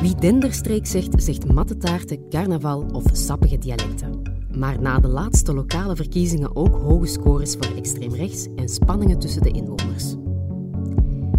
[0.00, 4.22] Wie Denderstreek zegt, zegt mattetaarten, carnaval of sappige dialecten.
[4.56, 9.42] Maar na de laatste lokale verkiezingen ook hoge scores voor extreem rechts en spanningen tussen
[9.42, 10.14] de inwoners.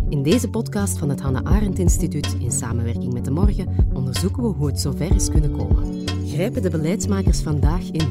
[0.09, 4.49] In deze podcast van het Hannah Arendt Instituut in samenwerking met De Morgen onderzoeken we
[4.49, 6.07] hoe het zover is kunnen komen.
[6.25, 8.07] Grijpen de beleidsmakers vandaag in?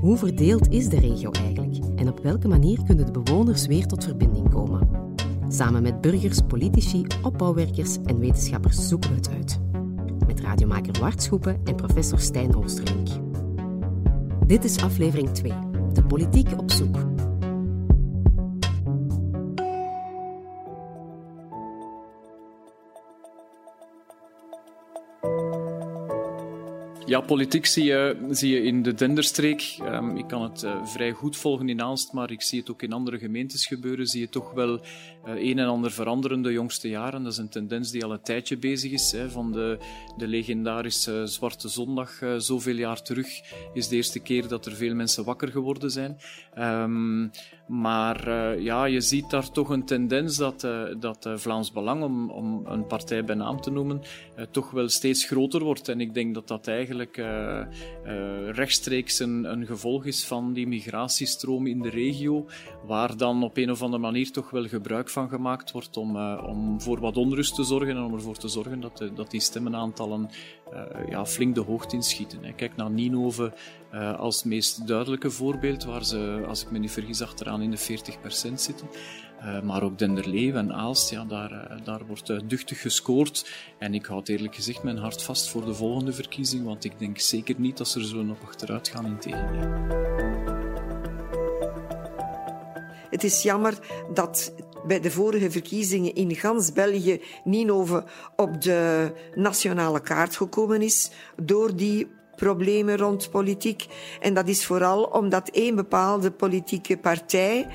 [0.00, 1.76] Hoe verdeeld is de regio eigenlijk?
[1.96, 4.88] En op welke manier kunnen de bewoners weer tot verbinding komen?
[5.48, 9.71] Samen met burgers, politici, opbouwwerkers en wetenschappers zoeken we het uit.
[10.32, 13.08] Met radiomaker Wart Schoepen en professor Stijn Oosterlink.
[14.46, 15.52] Dit is aflevering 2,
[15.92, 17.11] de politiek op zoek.
[27.06, 29.76] Ja, politiek zie je, zie je in de Denderstreek.
[29.82, 32.82] Um, ik kan het uh, vrij goed volgen in Aalst, maar ik zie het ook
[32.82, 34.06] in andere gemeentes gebeuren.
[34.06, 34.80] Zie je toch wel uh,
[35.24, 37.22] een en ander veranderen de jongste jaren.
[37.22, 39.12] Dat is een tendens die al een tijdje bezig is.
[39.12, 39.30] Hè.
[39.30, 39.78] Van de,
[40.16, 43.28] de legendarische Zwarte Zondag, uh, zoveel jaar terug,
[43.74, 46.18] is de eerste keer dat er veel mensen wakker geworden zijn.
[46.58, 47.30] Um,
[47.80, 50.60] maar ja, je ziet daar toch een tendens dat,
[50.98, 54.02] dat Vlaams Belang, om, om een partij bij naam te noemen,
[54.50, 55.88] toch wel steeds groter wordt.
[55.88, 57.16] En ik denk dat dat eigenlijk
[58.50, 62.46] rechtstreeks een, een, gevolg is van die migratiestroom in de regio,
[62.86, 66.80] waar dan op een of andere manier toch wel gebruik van gemaakt wordt om, om
[66.80, 70.30] voor wat onrust te zorgen en om ervoor te zorgen dat, de, dat die stemmenaantallen
[71.08, 72.44] ja, flink de hoogte inschieten.
[72.44, 72.52] Hè.
[72.52, 73.52] Kijk naar Ninove
[74.16, 77.78] als het meest duidelijke voorbeeld, waar ze, als ik me niet vergis, achteraan in de
[77.78, 78.88] 40% zitten.
[79.44, 83.50] Uh, maar ook Denderleeuw en Aalst, ja, daar, daar wordt duchtig gescoord.
[83.78, 87.18] En ik houd eerlijk gezegd mijn hart vast voor de volgende verkiezing, want ik denk
[87.18, 90.00] zeker niet dat ze er zo nog achteruit gaan in tegendeel.
[93.10, 93.78] Het is jammer
[94.14, 94.54] dat
[94.86, 98.04] bij de vorige verkiezingen in gans België Ninove
[98.36, 103.86] op de nationale kaart gekomen is door die problemen rond politiek.
[104.20, 107.66] En dat is vooral omdat één bepaalde politieke partij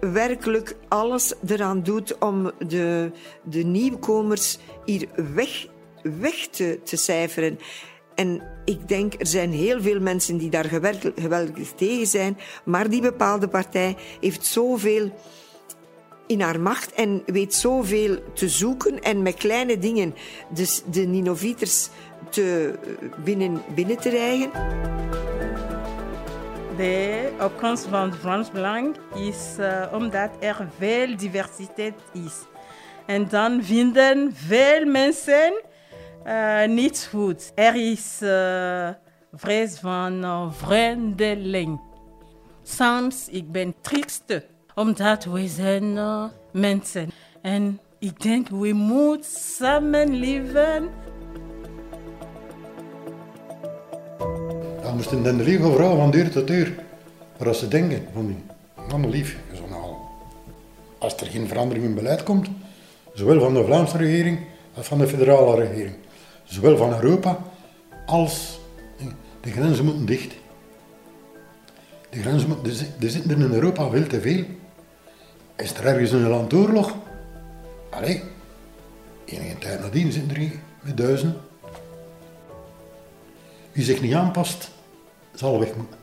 [0.00, 3.10] werkelijk alles eraan doet om de,
[3.44, 5.66] de nieuwkomers hier weg,
[6.02, 7.58] weg te, te cijferen.
[8.14, 10.64] En ik denk, er zijn heel veel mensen die daar
[11.14, 15.10] geweldig tegen zijn, maar die bepaalde partij heeft zoveel
[16.26, 20.14] in haar macht en weet zoveel te zoeken en met kleine dingen
[20.48, 21.88] dus de Ninoviters
[22.28, 22.74] te
[23.24, 24.50] binnen, binnen te rijgen.
[26.76, 32.34] De opkomst van Frans Belang is uh, omdat er veel diversiteit is.
[33.06, 35.62] En dan vinden veel mensen
[36.26, 37.52] uh, niet goed.
[37.54, 38.88] Er is uh,
[39.32, 41.80] vrees van vreemdeling.
[42.62, 45.98] Soms ik ben triest omdat we zijn
[46.50, 47.10] mensen.
[47.40, 50.88] En ik denk we moeten samen leven.
[54.82, 56.74] Dan moesten de lieve vrouw van deur tot deur.
[57.38, 58.42] Maar als ze denken van,
[58.88, 59.38] allemaal lief,
[59.70, 59.94] nou,
[60.98, 62.48] als er geen verandering in beleid komt,
[63.14, 64.38] zowel van de Vlaamse regering
[64.74, 65.94] als van de federale regering,
[66.44, 67.38] zowel van Europa
[68.06, 68.60] als
[69.40, 70.34] de grenzen moeten dicht.
[72.10, 74.44] De grenzen moeten, er zitten in Europa veel te veel.
[75.56, 76.94] Is er ergens een landoorlog?
[77.90, 78.22] Allee,
[79.24, 80.50] enige tijd nadien zitten er
[80.80, 81.40] met duizenden.
[83.72, 84.70] Wie zich niet aanpast,
[85.34, 85.98] zal weg moeten.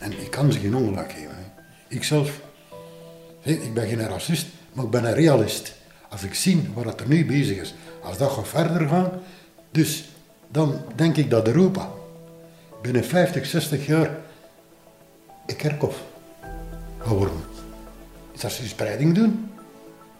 [0.00, 1.52] En ik kan ze geen ongelijk geven.
[1.88, 2.40] Ikzelf,
[3.42, 5.74] ik ben geen racist, maar ik ben een realist.
[6.08, 9.10] Als ik zie wat er nu bezig is, als dat gaat verder gaan,
[9.70, 10.08] dus
[10.48, 11.90] dan denk ik dat Europa
[12.82, 14.16] binnen 50, 60 jaar
[15.46, 16.08] een kerkhof
[17.00, 17.36] gaat worden.
[18.32, 19.50] Dus als ze spreiding doen,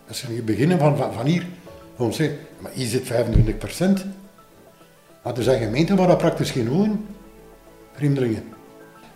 [0.09, 1.47] als ze beginnen van, van, hier,
[1.97, 4.05] gewoon zeggen, maar hier zit 25 procent,
[5.23, 7.07] maar er zijn gemeenten waar dat praktisch geen wonen,
[7.93, 8.45] vreemdelingen.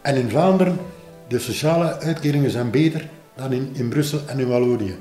[0.00, 0.78] En in Vlaanderen,
[1.28, 4.96] de sociale uitkeringen zijn beter dan in, in Brussel en in Wallonië.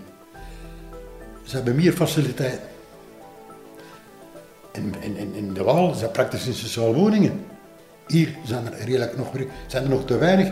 [1.44, 2.68] Ze hebben meer faciliteiten.
[4.72, 7.46] In, in, in de Waal zijn praktisch in sociale woningen.
[8.08, 9.32] Hier zijn er redelijk nog,
[9.68, 10.52] zijn er nog te weinig.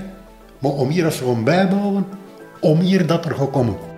[0.61, 2.05] Maar om hier als we gewoon bijbouwen,
[2.59, 3.90] om hier dat er gaat komen.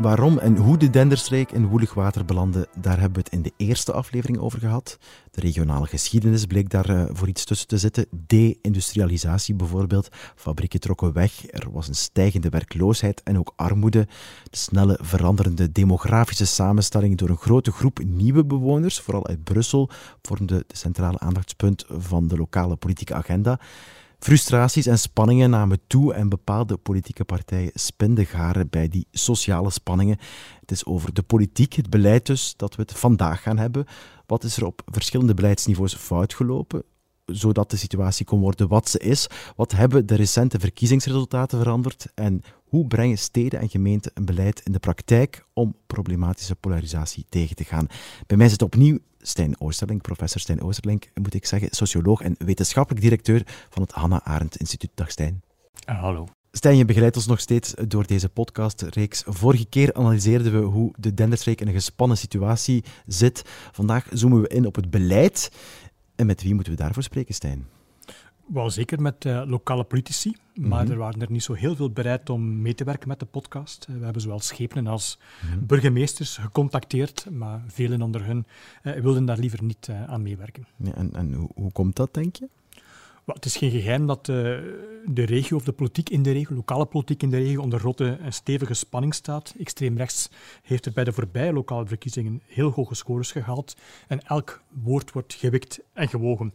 [0.00, 3.52] Waarom en hoe de Denderstreek in woelig water belandde, daar hebben we het in de
[3.56, 4.98] eerste aflevering over gehad.
[5.30, 8.06] De regionale geschiedenis bleek daar uh, voor iets tussen te zitten.
[8.26, 10.08] De-industrialisatie bijvoorbeeld.
[10.34, 14.06] Fabrieken trokken weg, er was een stijgende werkloosheid en ook armoede.
[14.50, 19.90] De snelle veranderende demografische samenstelling door een grote groep nieuwe bewoners, vooral uit Brussel,
[20.22, 23.60] vormde de centrale aandachtspunt van de lokale politieke agenda.
[24.20, 30.18] Frustraties en spanningen namen toe en bepaalde politieke partijen spinden garen bij die sociale spanningen.
[30.60, 33.86] Het is over de politiek, het beleid dus, dat we het vandaag gaan hebben.
[34.26, 36.82] Wat is er op verschillende beleidsniveaus fout gelopen?
[37.30, 39.26] Zodat de situatie kon worden wat ze is.
[39.56, 44.72] Wat hebben de recente verkiezingsresultaten veranderd en hoe brengen steden en gemeenten een beleid in
[44.72, 47.86] de praktijk om problematische polarisatie tegen te gaan?
[48.26, 53.02] Bij mij zit opnieuw Stijn Oosterlink, professor Stijn Oosterlink, moet ik zeggen, socioloog en wetenschappelijk
[53.02, 54.90] directeur van het Hannah Arendt Instituut.
[54.94, 55.42] Dag Stijn.
[55.88, 56.26] Uh, hallo.
[56.52, 59.22] Stijn, je begeleidt ons nog steeds door deze podcastreeks.
[59.26, 63.42] Vorige keer analyseerden we hoe de Denderstreek in een gespannen situatie zit.
[63.72, 65.50] Vandaag zoomen we in op het beleid.
[66.20, 67.66] En met wie moeten we daarvoor spreken, Stijn?
[68.46, 70.92] Wel zeker met uh, lokale politici, maar mhm.
[70.92, 73.86] er waren er niet zo heel veel bereid om mee te werken met de podcast.
[73.90, 75.66] Uh, we hebben zowel schepenen als mhm.
[75.66, 78.46] burgemeesters gecontacteerd, maar velen onder hen
[78.82, 80.66] uh, wilden daar liever niet aan meewerken.
[80.76, 82.48] Ja, en en hoe, hoe komt dat, denk je?
[83.34, 87.22] Het is geen geheim dat de regio of de politiek in de regio, lokale politiek
[87.22, 89.54] in de regio, onder rotte en stevige spanning staat.
[89.58, 90.30] Extreem rechts
[90.62, 93.76] heeft er bij de voorbije lokale verkiezingen heel hoge scores gehaald
[94.08, 96.52] en elk woord wordt gewikt en gewogen.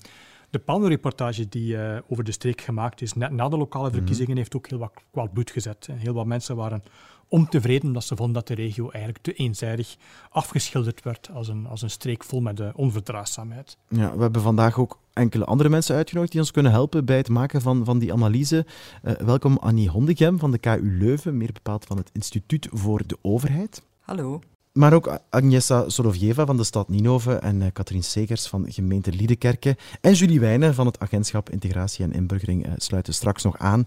[0.49, 3.95] De panelreportage die uh, over de streek gemaakt is, net na de lokale mhm.
[3.95, 5.87] verkiezingen, heeft ook heel wat kwaad bloed gezet.
[5.89, 6.83] En heel wat mensen waren
[7.27, 9.95] ontevreden omdat ze vonden dat de regio eigenlijk te eenzijdig
[10.29, 13.77] afgeschilderd werd als een, als een streek vol met uh, onverdraagzaamheid.
[13.89, 17.29] Ja, we hebben vandaag ook enkele andere mensen uitgenodigd die ons kunnen helpen bij het
[17.29, 18.65] maken van, van die analyse.
[19.03, 23.17] Uh, welkom Annie Hondegem van de KU Leuven, meer bepaald van het Instituut voor de
[23.21, 23.81] Overheid.
[23.99, 24.39] Hallo.
[24.71, 29.77] Maar ook Agnesa Solovjeva van de stad Ninove en uh, Katrien Segers van gemeente Liedekerke
[30.01, 33.85] en Julie Wijnen van het agentschap Integratie en Inburgering sluiten straks nog aan.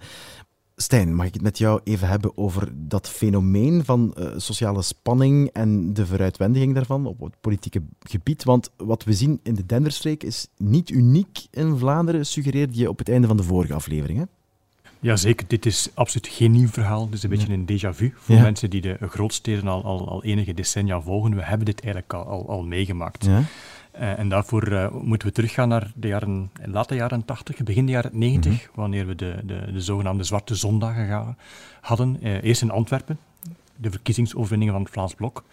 [0.80, 5.50] Stijn, mag ik het met jou even hebben over dat fenomeen van uh, sociale spanning
[5.52, 8.44] en de vooruitwendiging daarvan op het politieke gebied?
[8.44, 12.98] Want wat we zien in de Denderstreek is niet uniek in Vlaanderen, suggereerde je op
[12.98, 14.19] het einde van de vorige aflevering.
[14.19, 14.25] Hè?
[15.00, 17.04] Jazeker, dit is absoluut geen nieuw verhaal.
[17.04, 20.25] Het is een beetje een déjà vu voor mensen die de grootsteden al, al, al,
[20.25, 21.34] enige decennia volgen.
[21.34, 23.25] We hebben dit eigenlijk al, al, al meegemaakt.
[23.25, 23.42] Ja.
[24.00, 27.93] Uh, en daarvoor uh, moeten we teruggaan naar de jaren, late jaren 80, begin de
[27.93, 28.69] jaren 90, mm -hmm.
[28.75, 31.37] wanneer we de, de, de zogenaamde Zwarte Zondagen
[31.81, 32.17] hadden.
[32.23, 33.19] Uh, eerst in Antwerpen,
[33.77, 35.45] de verkiezingsoverwinningen van het Vlaams Blok.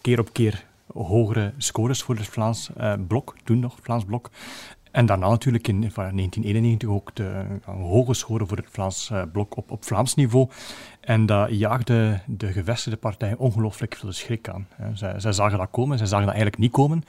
[0.00, 2.70] keer op keer hogere scores voor het Vlaams
[3.06, 4.30] Blok, toen nog Vlaams Blok.
[4.96, 9.70] En daarna natuurlijk in 1991 ook de hoge score voor het Vlaams uh, blok op,
[9.70, 10.48] op Vlaams niveau.
[11.00, 14.68] En dat jaagde de gevestigde partijen ongelooflijk veel schrik aan.
[14.94, 17.04] Zij, zij zagen dat komen, zij zagen dat eigenlijk niet komen.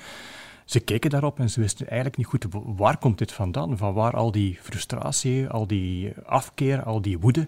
[0.65, 3.77] Ze keken daarop en ze wisten eigenlijk niet goed waar komt dit vandaan.
[3.77, 7.47] Van waar al die frustratie, al die afkeer, al die woede.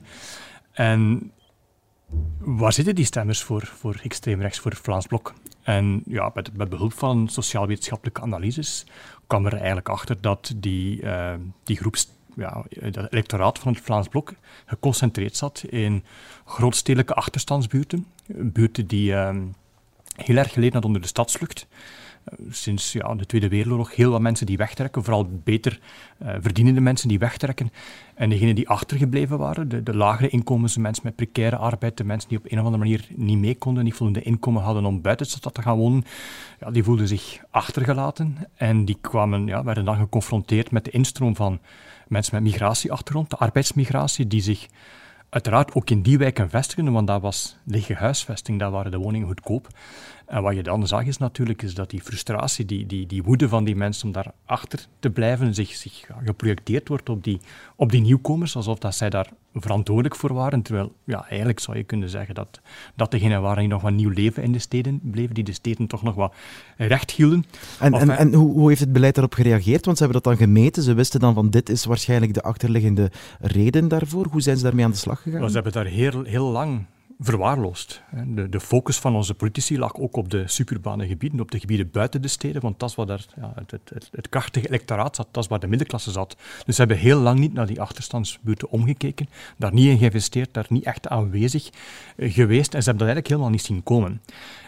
[0.71, 1.31] En
[2.37, 5.33] waar zitten die stemmers voor, voor extreem rechts, voor het Vlaams blok?
[5.63, 8.85] En ja, met, met behulp van sociaal-wetenschappelijke analyses
[9.29, 11.33] kwam er eigenlijk achter dat die, uh,
[11.63, 11.95] die groep,
[12.35, 14.33] ja, dat electoraat van het Vlaams Blok
[14.65, 16.03] geconcentreerd zat in
[16.45, 18.05] grootstedelijke achterstandsbuurten.
[18.27, 19.35] Buurten die uh,
[20.15, 21.67] heel erg geleden hadden onder de stadsvlucht
[22.49, 25.79] sinds ja, de Tweede Wereldoorlog heel wat mensen die wegtrekken, vooral beter
[26.21, 27.71] uh, verdienende mensen die wegtrekken.
[28.13, 32.29] En degenen die achtergebleven waren, de, de lagere inkomens, mensen met precaire arbeid, de mensen
[32.29, 35.25] die op een of andere manier niet mee konden, niet voldoende inkomen hadden om buiten
[35.25, 36.03] de stad te gaan wonen,
[36.59, 38.37] ja, die voelden zich achtergelaten.
[38.55, 41.59] En die kwamen, ja, werden dan geconfronteerd met de instroom van
[42.07, 44.67] mensen met migratieachtergrond, de arbeidsmigratie, die zich
[45.29, 49.27] uiteraard ook in die wijken vestigen, want dat was lege huisvesting, daar waren de woningen
[49.27, 49.67] goedkoop.
[50.29, 53.49] En wat je dan zag is natuurlijk is dat die frustratie, die, die, die woede
[53.49, 57.39] van die mensen om daar achter te blijven, zich, zich geprojecteerd wordt op die,
[57.75, 60.61] op die nieuwkomers, alsof dat zij daar verantwoordelijk voor waren.
[60.61, 62.61] Terwijl, ja, eigenlijk zou je kunnen zeggen dat,
[62.95, 65.87] dat degenen waren die nog wat nieuw leven in de steden bleven, die de steden
[65.87, 66.33] toch nog wat
[66.77, 67.45] recht hielden.
[67.79, 69.85] En, en, en hoe, hoe heeft het beleid daarop gereageerd?
[69.85, 73.11] Want ze hebben dat dan gemeten, ze wisten dan van dit is waarschijnlijk de achterliggende
[73.39, 74.27] reden daarvoor.
[74.31, 75.47] Hoe zijn ze daarmee aan de slag gegaan?
[75.47, 76.85] ze hebben daar heel, heel lang
[77.19, 78.01] verwaarloosd.
[78.25, 81.91] De, de, focus van onze politici lag ook op de suburbane gebieden, op de gebieden
[81.91, 85.27] buiten de steden, want dat is waar daar, ja, het, het, het, krachtige electoraat zat,
[85.31, 86.37] dat is waar de middenklasse zat.
[86.65, 90.65] Dus ze hebben heel lang niet naar die achterstandsbuurten omgekeken, daar niet in geïnvesteerd, daar
[90.69, 91.69] niet echt aanwezig
[92.15, 94.21] eh, geweest en ze hebben dat eigenlijk helemaal niet zien komen.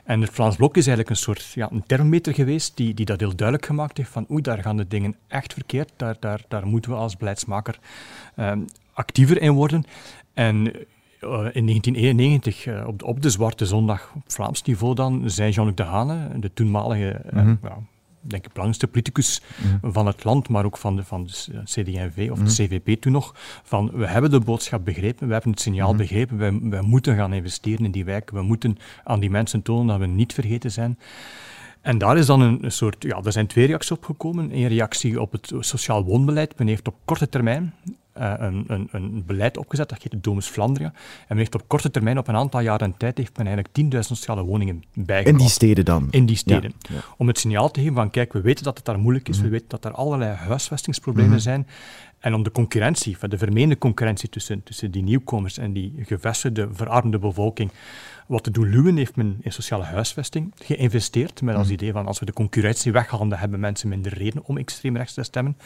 [0.04, 3.20] En het Vlaams Blok is eigenlijk een soort ja, een thermometer geweest die, die dat
[3.20, 6.68] heel duidelijk gemaakt heeft van oei, daar gaan de dingen echt verkeerd, daar, daar, daar
[6.68, 7.80] moeten we als beleidsmaker
[8.36, 9.84] um, actiever in worden.
[10.34, 10.74] En
[11.30, 15.52] in 1991, uh, eh, op, de, op de Zwarte Zondag, op Vlaams niveau dan, zei
[15.52, 17.78] Jean-Luc de Hane, de toenmalige, mm ja,
[18.22, 19.92] denk ik, belangrijkste politicus mhm.
[19.92, 22.52] van het land, maar ook van de, van de CD&V of de mhm.
[22.52, 25.98] CVP toen nog, van we hebben de boodschap begrepen, we hebben het signaal mhm.
[25.98, 29.88] begrepen, wij, wij moeten gaan investeren in die wijk, we moeten aan die mensen tonen
[29.88, 30.98] dat we niet vergeten zijn.
[31.82, 34.56] En daar is dan een, soort, ja, er zijn twee reacties op gekomen.
[34.56, 36.58] Een reactie op het sociaal woonbeleid.
[36.58, 37.74] Men heeft op korte termijn
[38.18, 40.88] uh, een, een, een, beleid opgezet, dat heet de Domus Flandria.
[40.88, 44.00] En men heeft op korte termijn, op een aantal jaren tijd, heeft men eigenlijk 10.000
[44.00, 45.28] sociale woningen bijgebouwd.
[45.28, 46.08] In die steden dan?
[46.12, 46.74] In die steden.
[47.18, 49.44] Om het signaal te geven van, kijk, we weten dat het daar moeilijk is, we
[49.44, 49.52] mhm.
[49.52, 51.42] weten dat er allerlei huisvestingsproblemen mhm.
[51.42, 51.68] zijn.
[52.22, 57.20] En om de concurrentie, de vermeende concurrentie tussen, tussen die nieuwkomers en die gevestigde, verarmde
[57.20, 57.72] bevolking,
[58.32, 61.74] wat te doen luwen, heeft men in sociale huisvesting geïnvesteerd, met als mm.
[61.74, 65.14] idee van als we de concurrentie weghalen, dan hebben mensen minder reden om extreem rechts
[65.14, 65.58] te stemmen.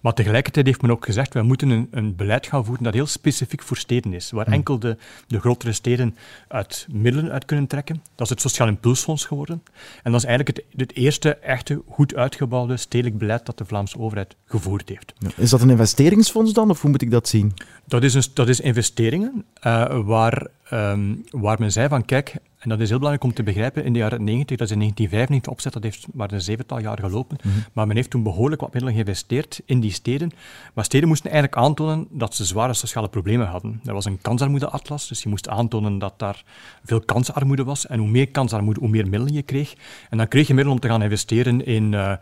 [0.00, 3.06] Maar tegelijkertijd heeft men ook gezegd, wij moeten een, een beleid gaan voeren dat heel
[3.06, 4.52] specifiek voor steden is, waar mm.
[4.52, 6.16] enkel de, de grotere steden
[6.48, 8.02] uit middelen uit kunnen trekken.
[8.14, 9.62] Dat is het Sociaal Impulsfonds geworden.
[10.02, 13.98] En dat is eigenlijk het, het eerste echte goed uitgebouwde stedelijk beleid dat de Vlaamse
[13.98, 15.12] overheid gevoerd heeft.
[15.36, 15.70] Is dat een
[16.04, 17.52] investeringsfonds dan, of hoe moet ik dat zien?
[17.86, 22.68] Dat is, een, dat is investeringen uh, waar um, waar men zei van kijk, en
[22.68, 25.52] dat is heel belangrijk om te begrijpen, in de jaren 90, dat is in 1995
[25.52, 27.54] opzet, dat heeft maar een zevental jaar gelopen, mhm.
[27.72, 30.30] maar men heeft toen behoorlijk wat middelen geïnvesteerd in die steden.
[30.74, 33.80] Maar steden moesten eigenlijk aantonen dat ze zware sociale problemen hadden.
[33.84, 36.44] Er was een kansarmoedeatlas, dus je moest aantonen dat daar
[36.84, 37.86] veel kansarmoede was.
[37.86, 39.74] En hoe meer kansarmoede, hoe meer middelen je kreeg.
[40.10, 42.12] En dan kreeg je middelen om te gaan investeren in uh,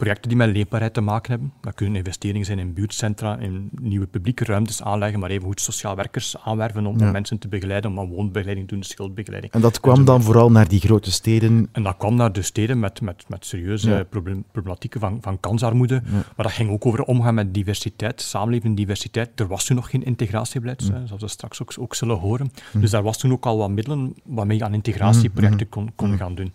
[0.00, 1.52] projecten die met leefbaarheid te maken hebben.
[1.60, 5.96] Dat kunnen investeringen zijn in buurtcentra, in nieuwe publieke ruimtes aanleggen, maar even goed sociaal
[5.96, 9.52] werkers aanwerven om, mensen te begeleiden, om woonbegeleiding te doen, schuldbegeleiding.
[9.52, 11.68] En dat kwam dan vooral naar die grote steden?
[11.72, 14.06] En dat kwam naar de steden met, met, met serieuze
[14.52, 16.02] problematieken van, van kansarmoede.
[16.10, 19.40] Maar dat ging ook over omgaan met diversiteit, samenleving diversiteit.
[19.40, 22.50] Er was toen nog geen integratiebeleid, zoals we straks ook, ook zullen horen.
[22.72, 26.34] Dus daar was toen ook al wat middelen waarmee je aan integratieprojecten kon, kon gaan
[26.34, 26.52] doen.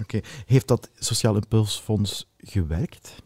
[0.00, 0.20] Oké.
[0.46, 3.22] Heeft dat Sociaal Impulsfonds gewerkt?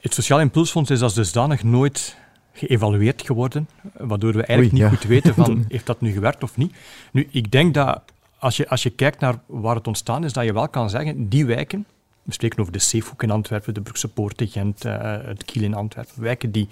[0.00, 2.16] Het Sociaal Impulsfonds is als dusdanig nooit
[2.52, 6.74] geëvalueerd geworden, waardoor we eigenlijk niet goed weten van heeft dat nu gewerkt of niet.
[7.12, 8.02] Nu, ik denk dat
[8.38, 11.28] als je, als je kijkt naar waar het ontstaan is, dat je wel kan zeggen,
[11.28, 11.86] die wijken,
[12.22, 15.74] we spreken over de Zeehoek in Antwerpen, de Brugse Poort Gent, uh, het Kiel in
[15.74, 16.68] Antwerpen, wijken die,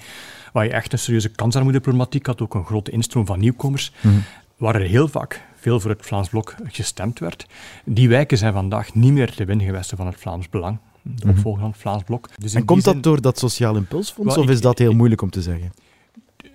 [0.52, 4.24] waar je echt een serieuze kansarmoedeproblematiek had, ook een grote instroom van nieuwkomers, mm
[4.60, 7.46] waar er heel vaak veel voor het Vlaams Blok gestemd werd.
[7.84, 11.28] Die wijken zijn vandaag niet meer de wingewesten van het Vlaams Belang, de mhm.
[11.28, 12.28] opvolger van het Vlaams Blok.
[12.38, 15.42] Dus en komt dat door dat Sociaal Impulsfonds, of is dat heel moeilijk om te
[15.42, 15.72] zeggen?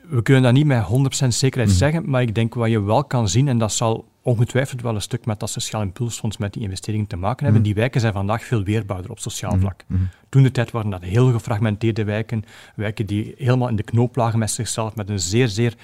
[0.09, 0.83] We kunnen dat niet met
[1.24, 1.79] 100% zekerheid mhm.
[1.79, 5.01] zeggen, maar ik denk wat je wel kan zien, en dat zal ongetwijfeld wel een
[5.01, 7.62] stuk met dat sociaal impulsfonds, met die investeringen te maken hebben.
[7.62, 7.71] Mhm.
[7.71, 9.83] Die wijken zijn vandaag veel weerbaarder op sociaal vlak.
[10.29, 12.43] Toen de tijd waren dat heel gefragmenteerde wijken,
[12.75, 15.75] wijken die helemaal in de knoop lagen met zichzelf, met een zeer, zeer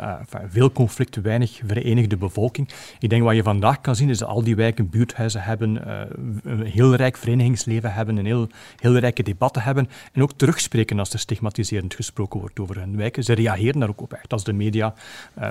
[0.00, 0.14] uh,
[0.48, 2.68] veel conflicten, weinig verenigde bevolking.
[2.98, 6.00] Ik denk wat je vandaag kan zien is dat al die wijken buurthuizen hebben, uh,
[6.42, 11.12] een heel rijk verenigingsleven hebben, een heel, heel rijke debatten hebben en ook terugspreken als
[11.12, 13.24] er stigmatiserend gesproken wordt over hun wijken.
[13.24, 14.94] Ze reageren daar ook op echt als de media
[15.38, 15.48] uh,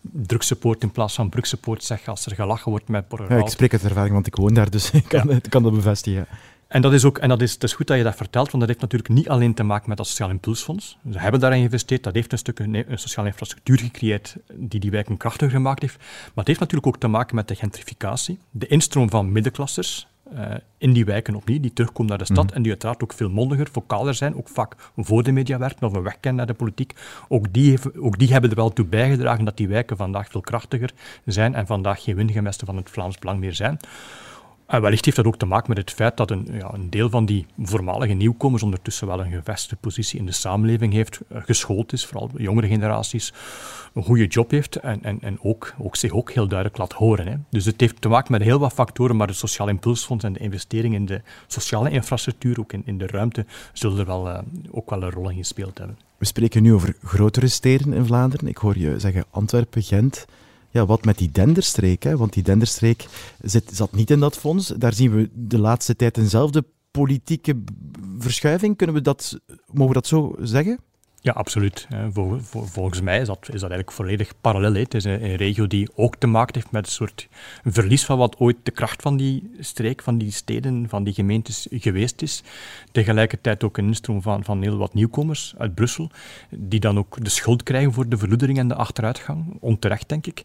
[0.00, 3.84] drugsupport in plaats van brugsupport zeggen als er gelachen wordt met ja, Ik spreek uit
[3.84, 5.38] ervaring, want ik woon daar, dus ik kan, ja.
[5.48, 6.26] kan dat bevestigen.
[6.76, 8.58] En dat is ook, en dat is, het is goed dat je dat vertelt, want
[8.58, 10.98] dat heeft natuurlijk niet alleen te maken met dat Sociaal Impulsfonds.
[11.12, 15.16] Ze hebben daarin geïnvesteerd, dat heeft een stuk een, sociale infrastructuur gecreëerd die die wijken
[15.16, 15.98] krachtiger gemaakt heeft.
[15.98, 20.54] Maar het heeft natuurlijk ook te maken met de gentrificatie, de instroom van middenklassers uh,
[20.78, 22.54] in die wijken opnieuw, die terugkomen naar de stad mhm.
[22.54, 25.92] en die uiteraard ook veel mondiger, vocaler zijn, ook vaak voor de media werken of
[25.92, 26.94] een weg kennen naar de politiek.
[27.28, 30.90] Ook die, ook die hebben er wel toe bijgedragen dat die wijken vandaag veel krachtiger
[31.24, 33.78] zijn en vandaag geen wingemesten van het Vlaams Belang meer zijn.
[34.66, 37.10] En wellicht heeft dat ook te maken met het feit dat een, ja, een deel
[37.10, 41.92] van die voormalige nieuwkomers ondertussen wel een gevestigde positie in de samenleving heeft, uh, geschoold
[41.92, 43.32] is, vooral de jongere generaties,
[43.94, 47.26] een goede job heeft en, en, en ook, ook zich ook heel duidelijk laat horen.
[47.26, 47.34] Hè.
[47.50, 50.38] Dus het heeft te maken met heel wat factoren, maar het Sociaal Impulsfonds en de
[50.38, 54.38] investering in de sociale infrastructuur, ook in, in de ruimte, zullen er wel, uh,
[54.70, 55.98] ook wel een rol in gespeeld hebben.
[56.18, 58.48] We spreken nu over grotere steden in Vlaanderen.
[58.48, 60.26] Ik hoor je zeggen Antwerpen, Gent
[60.76, 63.06] ja, wat met die Denderstreek, want die Denderstreek
[63.42, 64.66] zit, zat niet in dat fonds.
[64.66, 67.62] Daar zien we de laatste tijd eenzelfde politieke
[68.18, 68.76] verschuiving.
[68.76, 70.78] Kunnen we dat, mogen we dat zo zeggen?
[71.26, 71.86] Ja, absoluut.
[72.50, 74.74] volgens mij is dat, is dat eigenlijk volledig parallel.
[74.74, 77.28] Het is een, regio die ook te maken heeft met een soort
[77.64, 81.66] verlies van wat ooit de kracht van die streek, van die steden, van die gemeentes
[81.70, 82.42] geweest is.
[82.92, 86.10] Tegelijkertijd ook een instroom van, van heel wat nieuwkomers uit Brussel,
[86.50, 89.56] die dan ook de schuld krijgen voor de verloedering en de achteruitgang.
[89.60, 90.44] Onterecht, denk ik.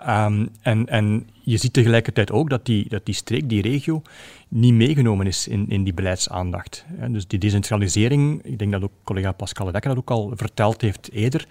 [0.00, 4.02] Um, en, en je ziet tegelijkertijd ook dat die, dat die streek, die regio,
[4.48, 6.84] niet meegenomen is in, in die beleidsaandacht.
[7.08, 11.10] Dus die decentralisering, ik denk dat ook collega Pascal Dekker dat ook al verteld heeft
[11.12, 11.46] eerder,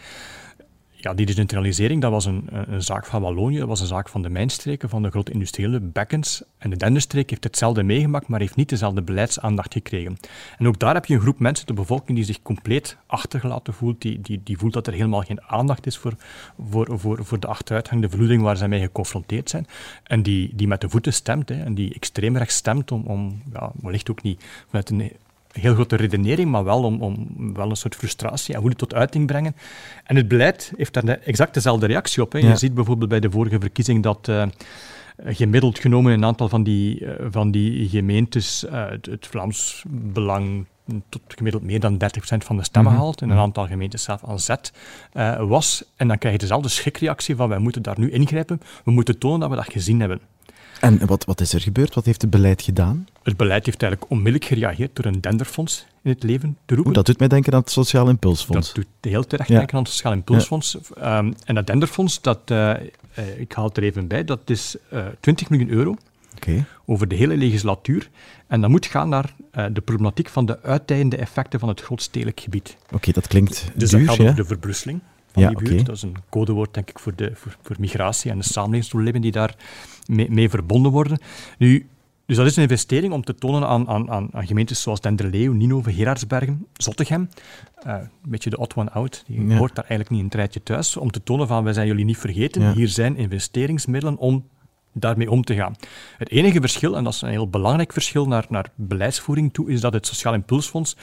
[1.06, 4.22] ja, die decentralisering, dat was een, een, zaak van Wallonië, dat was een zaak van
[4.22, 6.44] de mijnstreken, van de grote industriële bekkens.
[6.58, 10.18] En de Denderstreek heeft hetzelfde meegemaakt, maar heeft niet dezelfde beleidsaandacht gekregen.
[10.58, 14.02] En ook daar heb je een groep mensen, de bevolking, die zich compleet achtergelaten voelt,
[14.02, 16.14] die, die, die voelt dat er helemaal geen aandacht is voor,
[16.70, 19.68] voor, voor, voor de achteruitgang, de verloedering waar zij mee geconfronteerd zijn.
[20.04, 23.72] En die, die met de voeten stemt, hè, en die extreemrecht stemt om, om ja,
[23.82, 25.12] wellicht ook niet vanuit een
[25.62, 29.28] heel grote redenering, maar wel om, om wel een soort frustratie en woede tot uiting
[29.28, 29.56] brengen.
[30.04, 32.32] En het beleid heeft daar exact dezelfde reactie op.
[32.32, 32.40] Hè.
[32.40, 34.46] Je ziet bijvoorbeeld bij de vorige verkiezing dat uh,
[35.26, 40.66] gemiddeld genomen een aantal van die, uh, van die gemeentes uh, het, het, Vlaams Belang
[41.10, 41.98] tot gemiddeld meer dan 30%
[42.38, 43.22] van de stemmen mm haalt.
[43.22, 44.74] En een aantal gemeentes zelf aan zet
[45.38, 45.84] was.
[45.96, 48.62] En dan krijg je dezelfde schrikreactie van wij moeten daar nu ingrijpen.
[48.84, 50.20] We moeten tonen dat we dat gezien hebben.
[50.80, 51.96] En wat, wat is er gebeurd?
[51.96, 53.08] Wat heeft het beleid gedaan?
[53.24, 56.94] Het beleid heeft eigenlijk onmiddellijk gereageerd door een denderfonds in het leven te roepen.
[56.94, 58.74] dat doet mij denken aan het Sociaal Impulsfonds.
[58.74, 60.78] Dat doet heel terecht denken aan het Sociaal Impulsfonds.
[60.96, 61.18] Ja.
[61.18, 62.58] Um, en dat denderfonds, dat, uh,
[63.20, 65.96] uh, ik haal het er even bij, dat is uh, 20 miljoen euro
[66.36, 66.66] okay.
[66.86, 68.10] over de hele legislatuur.
[68.48, 72.40] En dat moet gaan naar uh, de problematiek van de uitdijende effecten van het grootstedelijk
[72.40, 72.76] gebied.
[72.86, 74.24] Oké, okay, dat klinkt Dus duur, dat gaat ja?
[74.24, 75.00] over de verbrusseling
[75.32, 75.86] van Ja, die buurt.
[75.86, 79.32] Dat is een codewoord, denk ik, voor, de, voor, voor migratie en de samenlevingsproblemen die
[79.32, 79.56] daar
[80.06, 81.18] mee, mee verbonden worden.
[81.58, 81.88] Nu,
[82.26, 85.54] dus dat is een investering om te tonen aan, aan, aan, aan gemeentes zoals Denderleeuw,
[85.54, 87.30] Ninove, Gerardsbergen, Zottegem,
[87.84, 89.58] eh, een beetje de odd one out, die Ja.
[89.58, 92.18] hoort daar eigenlijk niet een treitje thuis, om te tonen van, wij zijn jullie niet
[92.18, 92.74] vergeten, Ja.
[92.74, 94.48] hier zijn investeringsmiddelen om
[94.94, 95.76] daarmee om te gaan.
[96.18, 99.82] Het enige verschil, en dat is een heel belangrijk verschil naar, naar beleidsvoering toe, is
[99.82, 100.96] dat het Sociaal Impulsfonds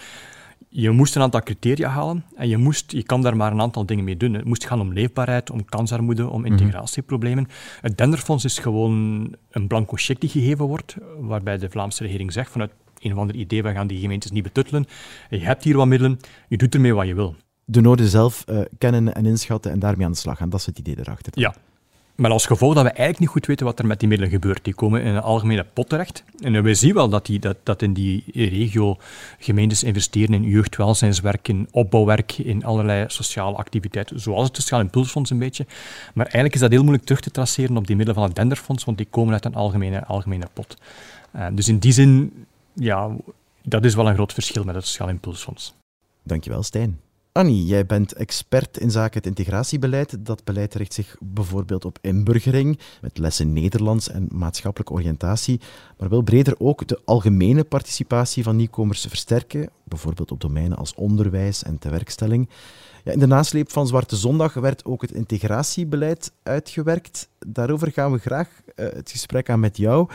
[0.75, 3.87] je moest een aantal criteria halen en je, moest, je kan daar maar een aantal
[3.87, 4.35] dingen mee doen.
[4.35, 7.49] Het moest gaan om leefbaarheid, om kansarmoede, om integratieproblemen.
[7.81, 12.51] Het Denderfonds is gewoon een blanco cheque die gegeven wordt, waarbij de Vlaamse regering zegt
[12.51, 14.87] vanuit een of ander idee, we gaan die gemeentes niet betuttelen.
[15.31, 17.35] Je hebt hier wat middelen, je doet ermee wat je wil.
[17.65, 20.51] De noorden zelf eh, kennen en inschatten en daarmee aan de slag gaan.
[20.51, 21.33] Dat is het idee erachter.
[21.35, 21.55] Ja.
[22.15, 24.65] Maar als gevolg dat we eigenlijk niet goed weten wat er met die middelen gebeurt.
[24.65, 26.25] Die komen in een algemene pot terecht.
[26.39, 28.97] En we zien wel dat, die, dat, dat in die regio
[29.39, 35.39] gemeentes investeren in jeugdwelzijnswerk, in opbouwwerk, in allerlei sociale activiteiten, zoals het Sociaal Impulsfonds een
[35.39, 35.67] beetje.
[36.15, 38.85] Maar eigenlijk is dat heel moeilijk terug te traceren op die middelen van het Denderfonds,
[38.85, 40.77] want die komen uit een algemene, algemene pot.
[41.37, 43.11] Uh, dus in die zin, ja,
[43.63, 45.75] dat is wel een groot verschil met het Sociaal Impulsfonds.
[46.23, 47.01] Dankjewel, Stijn.
[47.33, 50.27] Annie, jij bent expert in zaken het integratiebeleid.
[50.27, 55.61] Dat beleid richt zich bijvoorbeeld op inburgering, met lessen Nederlands en maatschappelijke oriëntatie,
[55.99, 61.63] maar wil breder ook de algemene participatie van nieuwkomers versterken, bijvoorbeeld op domeinen als onderwijs
[61.63, 62.49] en tewerkstelling.
[63.05, 67.29] Ja, in de nasleep van Zwarte Zondag werd ook het integratiebeleid uitgewerkt.
[67.47, 70.09] Daarover gaan we graag uh, het gesprek aan met jou.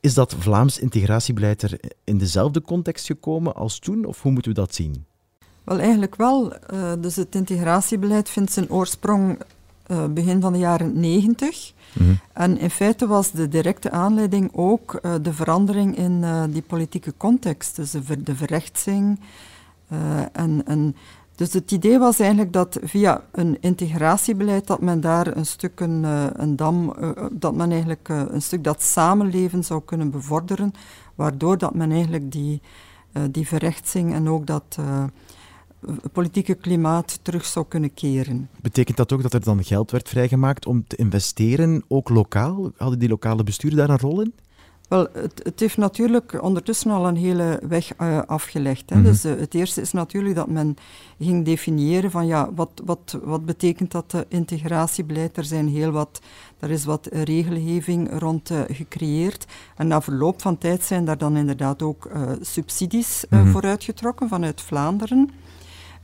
[0.00, 4.60] Is dat Vlaams integratiebeleid er in dezelfde context gekomen als toen, of hoe moeten we
[4.60, 5.06] dat zien?
[5.68, 6.52] Wel, eigenlijk wel.
[6.52, 9.38] Uh, dus het integratiebeleid vindt zijn oorsprong
[9.86, 11.72] uh, begin van de jaren 90.
[11.92, 12.18] Mm-hmm.
[12.32, 17.76] En in feite was de directe aanleiding ook uh, de verandering in die politieke context.
[17.76, 19.20] Dus de, ver, de verrechtsing.
[20.32, 20.96] en, en,
[21.34, 26.04] dus het idee was eigenlijk dat via een integratiebeleid dat men daar een stuk een,
[26.42, 26.94] een dam,
[27.32, 30.72] dat men eigenlijk een stuk dat samenleven zou kunnen bevorderen,
[31.14, 32.60] waardoor dat men eigenlijk die,
[33.30, 34.78] die verrechtsing en ook dat
[36.12, 38.48] politieke klimaat terug zou kunnen keren.
[38.60, 42.70] Betekent dat ook dat er dan geld werd vrijgemaakt om te investeren, ook lokaal?
[42.76, 44.34] Hadden die lokale besturen daar een rol in?
[44.88, 48.90] Wel, het, het heeft natuurlijk ondertussen al een hele weg uh, afgelegd.
[48.90, 48.96] Hè.
[48.96, 49.04] Mhm.
[49.04, 50.76] Dus uh, het eerste is natuurlijk dat men
[51.18, 55.36] ging definiëren van ja, wat, wat, wat betekent dat uh, integratiebeleid?
[55.36, 56.20] Er zijn heel wat,
[56.58, 59.46] er is wat regelgeving rond gecreëerd.
[59.76, 62.10] En na verloop van tijd zijn daar dan inderdaad ook
[62.40, 63.50] subsidies Mhm.
[63.50, 65.30] vooruitgetrokken vanuit Vlaanderen.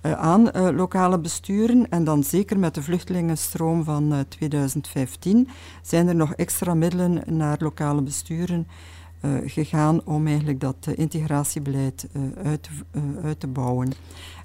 [0.06, 5.48] Uh, aan uh, lokale besturen en dan zeker met de vluchtelingenstroom van uh, 2015
[5.82, 8.66] zijn er nog extra middelen naar lokale besturen
[9.44, 12.08] gegaan om eigenlijk dat integratiebeleid
[12.44, 12.68] uit,
[13.22, 13.92] uit, te bouwen.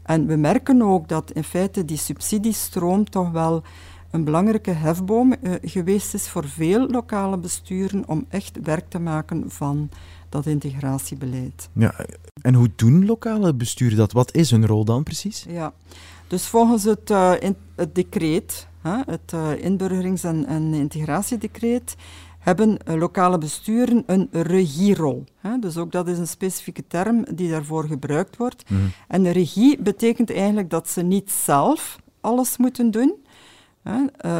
[0.04, 3.63] En we merken ook dat in feite die subsidiestroom toch wel
[4.12, 9.89] een belangrijke hefboom geweest is voor veel lokale besturen om echt werk te maken van
[10.29, 11.69] dat integratiebeleid.
[11.73, 12.05] Ja,
[12.41, 14.11] en hoe doen lokale besturen dat?
[14.11, 15.45] Wat is hun rol dan precies?
[15.49, 15.73] Ja,
[16.27, 21.95] dus volgens het, uh, in, het decreet, hè, het uh, inburgerings- en, en, integratiedecreet,
[22.39, 25.23] hebben uh, lokale besturen een regierol.
[25.37, 25.59] Hè.
[25.59, 28.69] Dus ook dat is een specifieke term die daarvoor gebruikt wordt.
[28.69, 28.91] Mm.
[29.07, 33.15] En regie betekent eigenlijk dat ze niet zelf alles moeten doen,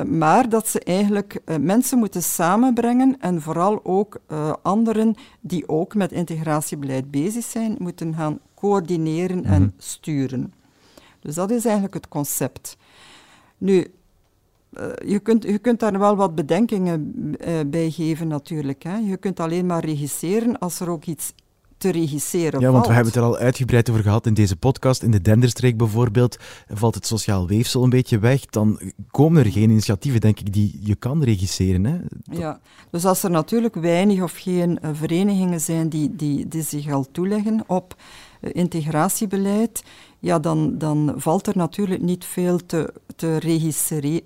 [0.08, 5.95] maar dat ze eigenlijk uh, mensen moeten samenbrengen en vooral ook uh, anderen die ook
[5.95, 9.52] met integratiebeleid bezig zijn, moeten gaan coördineren Mhm.
[9.54, 10.54] en sturen.
[11.19, 12.78] Dus dat is eigenlijk het concept.
[13.58, 13.88] Nu,
[14.73, 17.13] uh, je, kunt, je kunt daar wel wat bedenkingen
[17.47, 18.84] uh, bij geven natuurlijk.
[18.84, 18.97] Hè.
[18.97, 21.34] Je kunt alleen maar regisseren als er ook iets
[21.80, 25.04] te regisseren Ja, want we hebben het er al uitgebreid over gehad in deze podcast.
[25.04, 26.38] In de Denderstreek bijvoorbeeld
[26.68, 28.46] valt het sociaal weefsel een beetje weg.
[28.46, 28.80] Dan
[29.12, 31.86] komen er geen initiatieven, denk ik, die je kan regisseren.
[31.86, 31.98] Hè?
[32.10, 32.38] Dat...
[32.38, 32.60] Ja,
[32.92, 37.06] dus als er natuurlijk weinig of geen uh, verenigingen zijn die, die, die zich al
[37.12, 37.96] toeleggen op
[38.42, 39.84] integratiebeleid,
[40.20, 43.38] ja, dan, dan valt er natuurlijk niet veel te, te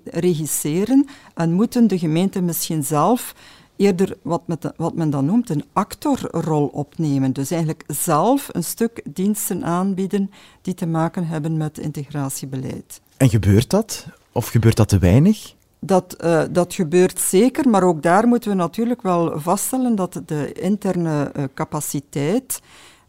[0.04, 3.34] regisseren en moeten de gemeenten misschien zelf
[3.76, 7.32] eerder wat, met wat men dan noemt een actorrol opnemen.
[7.32, 10.30] Dus eigenlijk zelf een stuk diensten aanbieden
[10.62, 13.00] die te maken hebben met integratiebeleid.
[13.16, 14.06] En gebeurt dat?
[14.32, 15.54] Of gebeurt dat te weinig?
[15.78, 20.52] Dat, uh, dat gebeurt zeker, maar ook daar moeten we natuurlijk wel vaststellen dat de
[20.52, 22.60] interne uh, capaciteit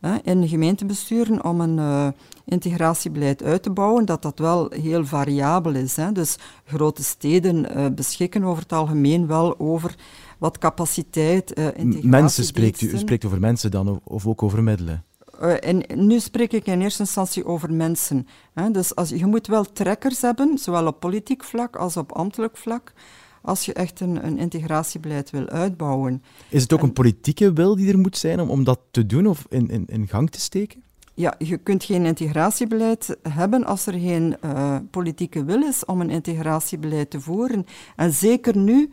[0.01, 2.07] uh, in gemeentebesturen om een uh,
[2.45, 5.95] integratiebeleid uit te bouwen, dat dat wel heel variabel is.
[5.95, 6.11] Hè.
[6.11, 9.95] Dus grote steden beschikken over het algemeen wel over
[10.39, 11.59] wat capaciteit.
[11.59, 11.67] Uh,
[12.01, 15.03] mensen spreekt u, u spreekt over mensen dan, of ook over middelen?
[15.41, 18.27] Uh, en nu spreek ik in eerste instantie over mensen.
[18.53, 18.71] Hè.
[18.71, 22.93] Dus als, je moet wel trekkers hebben, zowel op politiek vlak als op ambtelijk vlak,
[23.41, 26.23] als je echt een, een integratiebeleid wil uitbouwen.
[26.49, 29.27] Is het ook een politieke wil die er moet zijn om, om dat te doen
[29.27, 30.83] of in, in, in gang te steken?
[31.17, 36.09] Ja, je kunt geen integratiebeleid hebben als er geen uh, politieke wil is om een
[36.09, 37.65] integratiebeleid te voeren.
[37.95, 38.89] En zeker nu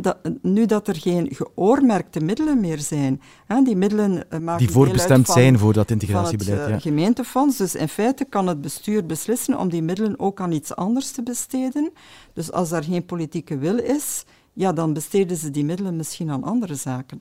[0.00, 3.20] dat, nu dat er geen geoormerkte middelen meer zijn,
[3.64, 6.60] die middelen eh, maken Die voorbestemd zijn voor dat integratiebeleid.
[6.60, 7.56] Van het, uh, gemeentefonds.
[7.56, 11.22] Dus in feite kan het bestuur beslissen om die middelen ook aan iets anders te
[11.22, 11.92] besteden.
[12.32, 16.44] Dus als er geen politieke wil is, ja, dan besteden ze die middelen misschien aan
[16.44, 17.20] andere zaken.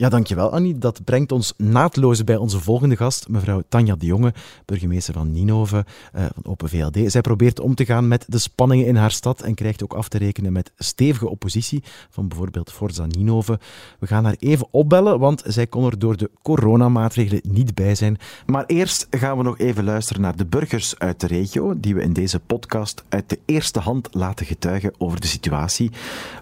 [0.00, 0.78] Ja, dankjewel Annie.
[0.78, 4.32] Dat brengt ons naadloos bij onze volgende gast, mevrouw Tanja de Jonge,
[4.64, 5.84] burgemeester van Ninove,
[6.16, 7.12] uh, van Open VLD.
[7.12, 10.08] Zij probeert om te gaan met de spanningen in haar stad en krijgt ook af
[10.08, 13.58] te rekenen met stevige oppositie van bijvoorbeeld Forza Ninove.
[13.98, 18.18] We gaan haar even opbellen, want zij kon er door de coronamaatregelen niet bij zijn.
[18.46, 22.02] Maar eerst gaan we nog even luisteren naar de burgers uit de regio, die we
[22.02, 25.90] in deze podcast uit de eerste hand laten getuigen over de situatie.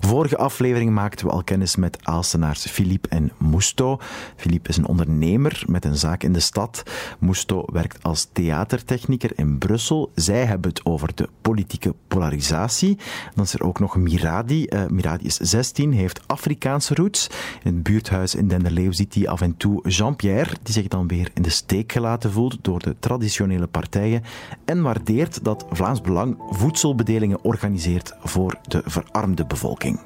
[0.00, 3.98] Vorige aflevering maakten we al kennis met Aalstenaars Philippe en Musto.
[4.36, 6.82] Philippe is een ondernemer met een zaak in de stad.
[7.18, 10.10] Musto werkt als theatertechnieker in Brussel.
[10.14, 12.98] Zij hebben het over de politieke polarisatie.
[13.34, 14.66] Dan is er ook nog Miradi.
[14.68, 17.26] Uh, Miradi is 16, heeft Afrikaanse roots.
[17.62, 21.30] In het buurthuis in Denderleeuw ziet hij af en toe Jean-Pierre, die zich dan weer
[21.34, 24.22] in de steek gelaten voelt door de traditionele partijen
[24.64, 29.98] en waardeert dat Vlaams Belang voedselbedelingen organiseert voor de verarmde bevolking.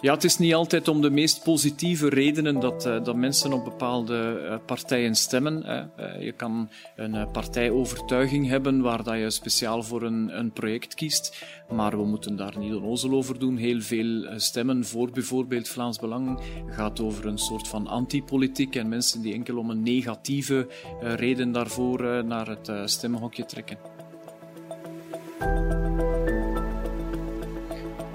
[0.00, 3.64] Ja, het is niet altijd om de meest positieve redenen dat, uh, dat mensen op
[3.64, 5.64] bepaalde uh, partijen stemmen.
[5.66, 11.44] Uh, je kan een partijovertuiging hebben waar dat je speciaal voor een, een project kiest.
[11.68, 13.56] Maar we moeten daar niet onnozel over doen.
[13.56, 19.22] Heel veel stemmen voor bijvoorbeeld Vlaams Belang gaat over een soort van antipolitiek en mensen
[19.22, 20.66] die enkel om een negatieve
[21.00, 23.78] reden daarvoor naar het stemhokje trekken.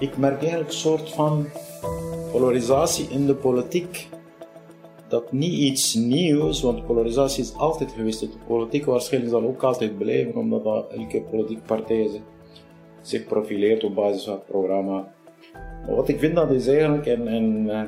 [0.04, 1.48] Ik merk eigenlijk een soort van
[2.32, 4.08] polarisatie in de politiek,
[5.08, 8.20] dat niet iets nieuws, want polarisatie is altijd geweest.
[8.20, 12.22] De politiek waarschijnlijk zal ook altijd blijven, omdat dat elke politieke partij
[13.02, 15.14] zich profileert op basis van het programma.
[15.86, 17.88] Maar wat ik vind dat is eigenlijk een, een, een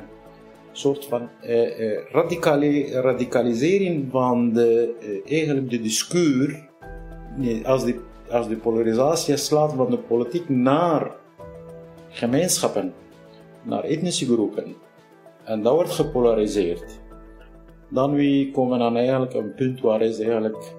[0.72, 2.00] soort van eh, eh,
[3.02, 6.54] radicalisering van de, eh, eigenlijk de discours.
[7.64, 8.00] Als de,
[8.30, 11.24] als de polarisatie slaat van de politiek naar
[12.16, 12.94] gemeenschappen
[13.62, 14.76] naar etnische groepen.
[15.44, 17.00] En dat wordt gepolariseerd.
[17.88, 20.74] Dan wie komen dan eigenlijk een punt waar het eigenlijk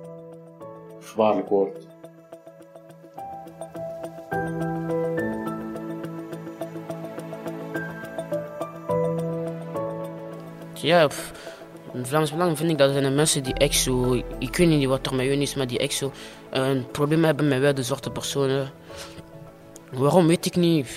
[0.99, 1.87] gevaarlijk wordt.
[10.73, 11.09] Ja,
[11.93, 15.05] in Vlaams Belang vind ik dat zijn mensen die echt zo, ik weet niet wat
[15.05, 16.11] er met hun is, maar die echt zo
[16.49, 18.71] een probleem hebben met wel de zwarte personen.
[19.97, 20.87] Waarom weet ik niet.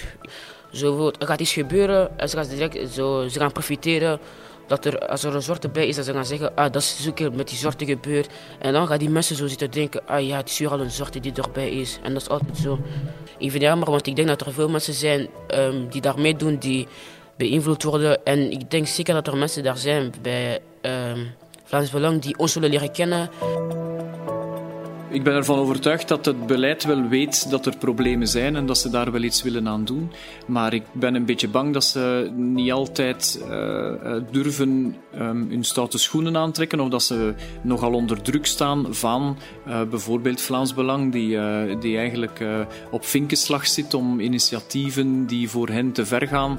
[0.73, 4.21] Zo, er gaat iets gebeuren en ze gaan, direct, zo, ze gaan profiteren
[4.67, 7.03] dat er, als er een zwarte bij is, dat ze gaan zeggen, ah, dat is
[7.03, 8.29] zo met die zwarte gebeurd.
[8.59, 10.91] En dan gaan die mensen zo zitten denken, ah ja, het is weer al een
[10.91, 11.99] zwarte die erbij is.
[12.03, 12.79] En dat is altijd zo.
[13.39, 16.37] Ik vind het jammer, want ik denk dat er veel mensen zijn um, die daarmee
[16.37, 16.87] doen, die
[17.37, 18.25] beïnvloed worden.
[18.25, 21.35] En ik denk zeker dat er mensen daar zijn bij um,
[21.65, 23.31] Vlaams Belang die ons zullen leren kennen.
[25.13, 28.79] Ik ben ervan overtuigd dat het beleid wel weet dat er problemen zijn en dat
[28.79, 30.11] ze daar wel iets willen aan doen.
[30.47, 35.99] Maar ik ben een beetje bang dat ze niet altijd uh, durven um, hun stoute
[35.99, 39.37] schoenen aantrekken of dat ze nogal onder druk staan van
[39.69, 41.39] uh, bijvoorbeeld Vlaams Belang, die,
[41.79, 42.45] die eigenlijk
[42.91, 46.59] op vinkenslag zit om initiatieven die voor hen te ver gaan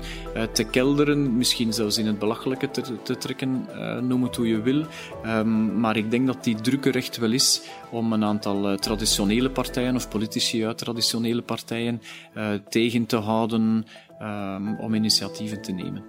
[0.51, 3.67] te kelderen, misschien zelfs in het belachelijke te, te trekken,
[4.01, 4.85] noem het hoe je wil.
[5.25, 7.61] Um, maar ik denk dat die druk er echt wel is
[7.91, 12.01] om een aantal eh, traditionele partijen of politici uit traditionele partijen
[12.34, 13.86] eh, tegen te houden
[14.19, 16.04] ehm, om initiatieven te nemen.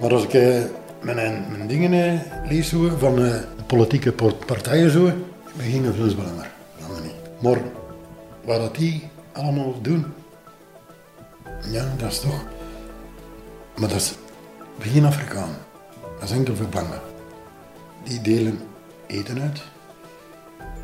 [0.00, 0.62] Maar als ik eh,
[1.02, 4.12] mijn, dingen lees hoor, van de politieke
[4.46, 5.04] partijen zo,
[5.56, 6.06] we gingen veel
[7.02, 7.42] niet.
[7.42, 7.58] Maar
[8.44, 10.04] wat dat die allemaal doen,
[11.70, 12.44] ja, dat is toch.
[13.78, 14.14] Maar dat is
[14.78, 15.50] begin Afrikaan.
[16.22, 16.54] Dat is enkel.
[18.04, 18.60] Die delen
[19.06, 19.62] eten uit.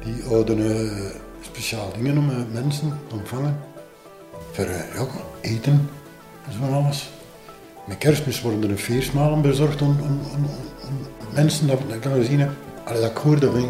[0.04, 3.60] Die houden uh, speciaal dingen om uh, mensen te ontvangen.
[4.52, 5.06] Voor uh, ja,
[5.40, 5.90] eten
[6.46, 7.10] en zo alles.
[7.86, 10.46] Met kerstmis worden er feestmalen bezorgd om, om,
[11.34, 12.50] mensen, dat, dat ik al gezien heb.
[12.84, 13.68] Allee, dat ik hoor, dat ik,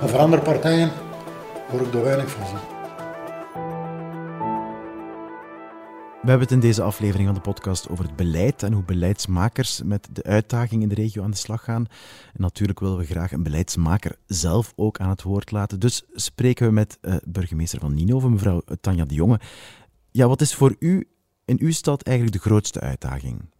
[0.00, 0.90] maar voor andere partijen
[1.70, 2.67] hoor ik er weinig van.
[6.22, 9.82] We hebben het in deze aflevering van de podcast over het beleid en hoe beleidsmakers
[9.82, 11.86] met de uitdaging in de regio aan de slag gaan.
[12.34, 15.80] En natuurlijk willen we graag een beleidsmaker zelf ook aan het woord laten.
[15.80, 19.40] Dus spreken we met uh, burgemeester van Ninove, mevrouw Tanja de Jonge.
[20.10, 21.08] Ja, wat is voor u
[21.44, 23.50] in uw stad eigenlijk de grootste uitdaging?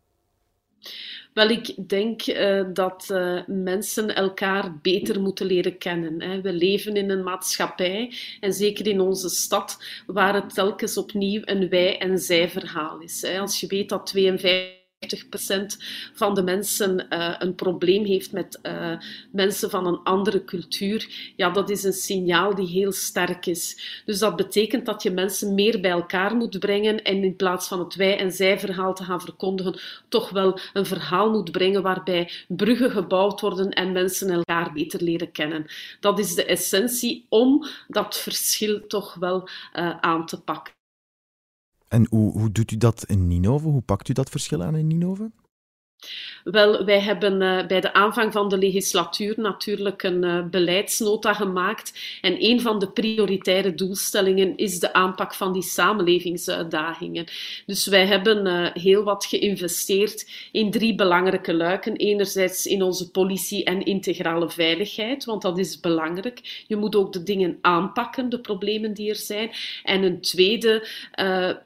[1.33, 6.23] Wel, ik denk uh, dat uh, mensen elkaar beter moeten leren kennen.
[6.23, 6.41] Hè.
[6.41, 11.69] We leven in een maatschappij, en zeker in onze stad, waar het telkens opnieuw een
[11.69, 13.23] wij- en zij-verhaal is.
[13.23, 13.39] Hè.
[13.39, 14.78] Als je weet dat 52
[16.13, 18.93] van de mensen uh, een probleem heeft met uh,
[19.33, 24.03] mensen van een andere cultuur, ja, dat is een signaal die heel sterk is.
[24.05, 27.79] Dus dat betekent dat je mensen meer bij elkaar moet brengen en in plaats van
[27.79, 32.91] het wij- en zij-verhaal te gaan verkondigen, toch wel een verhaal moet brengen waarbij bruggen
[32.91, 35.67] gebouwd worden en mensen elkaar beter leren kennen.
[36.01, 40.78] Dat is de essentie om dat verschil toch wel uh, aan te pakken.
[41.89, 43.69] En hoe, hoe doet u dat in Ninove?
[43.69, 45.31] Hoe pakt u dat verschil aan in Ninove?
[46.45, 52.19] Wel, wij hebben uh, bij de aanvang van de legislatuur natuurlijk een uh, beleidsnota gemaakt.
[52.21, 57.25] En een van de prioritaire doelstellingen is de aanpak van die samenlevingsuitdagingen.
[57.67, 61.97] Dus wij hebben uh, heel wat geïnvesteerd in drie belangrijke luiken.
[61.97, 66.65] Enerzijds in onze politie en integrale veiligheid, want dat is belangrijk.
[66.67, 69.51] Je moet ook de dingen aanpakken, de problemen die er zijn.
[69.83, 70.89] En een tweede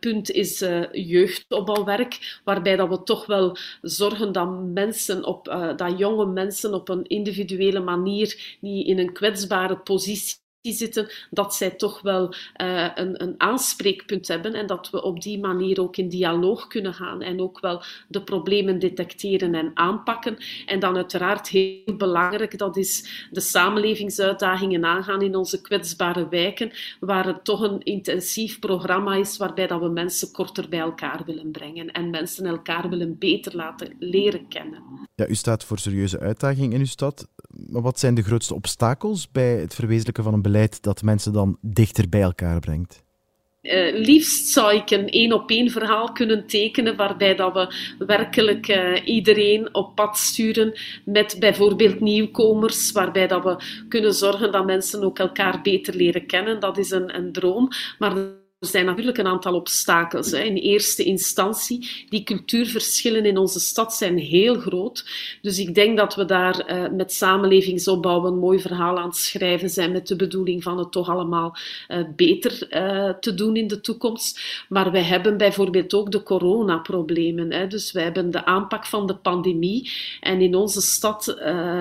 [0.01, 6.27] punt is jeugdopbouwwerk, waarbij dat we toch wel zorgen dat mensen op, uh, dat jonge
[6.27, 12.35] mensen op een individuele manier die in een kwetsbare positie zitten, dat zij toch wel
[12.63, 16.95] uh, een, een aanspreekpunt hebben en dat we op die manier ook in dialoog kunnen
[16.95, 20.37] gaan en ook wel de problemen detecteren en aanpakken.
[20.67, 27.27] En dan uiteraard heel belangrijk, dat is de samenlevingsuitdagingen aangaan in onze kwetsbare wijken, waar
[27.27, 31.93] het toch een intensief programma is waarbij dat we mensen korter bij elkaar willen brengen
[31.93, 34.83] en mensen elkaar willen beter laten leren kennen.
[35.15, 37.29] Ja, u staat voor serieuze uitdagingen in uw stad.
[37.71, 40.51] Maar wat zijn de grootste obstakels bij het verwezenlijken van een beleid
[40.83, 43.03] dat mensen dan dichter bij elkaar brengt?
[43.63, 47.75] Uh, liefst zou ik een één op één verhaal kunnen tekenen waarbij dat we
[48.07, 50.73] werkelijk uh, iedereen op pad sturen
[51.05, 56.61] met bijvoorbeeld nieuwkomers, waarbij dat we kunnen zorgen dat mensen ook elkaar beter leren kennen.
[56.61, 58.15] Dat is een, een droom, maar
[58.63, 60.31] er zijn natuurlijk een aantal obstakels.
[60.31, 60.39] Hè.
[60.39, 65.05] In eerste instantie, die cultuurverschillen in onze stad zijn heel groot.
[65.41, 69.71] Dus ik denk dat we daar uh, met samenlevingsopbouw een mooi verhaal aan het schrijven
[69.71, 71.57] zijn met de bedoeling van het toch allemaal
[71.89, 74.65] uh, beter uh, te doen in de toekomst.
[74.69, 77.53] Maar wij hebben bijvoorbeeld ook de coronaproblemen.
[77.53, 77.67] Hè.
[77.67, 79.91] Dus wij hebben de aanpak van de pandemie.
[80.21, 81.37] En in onze stad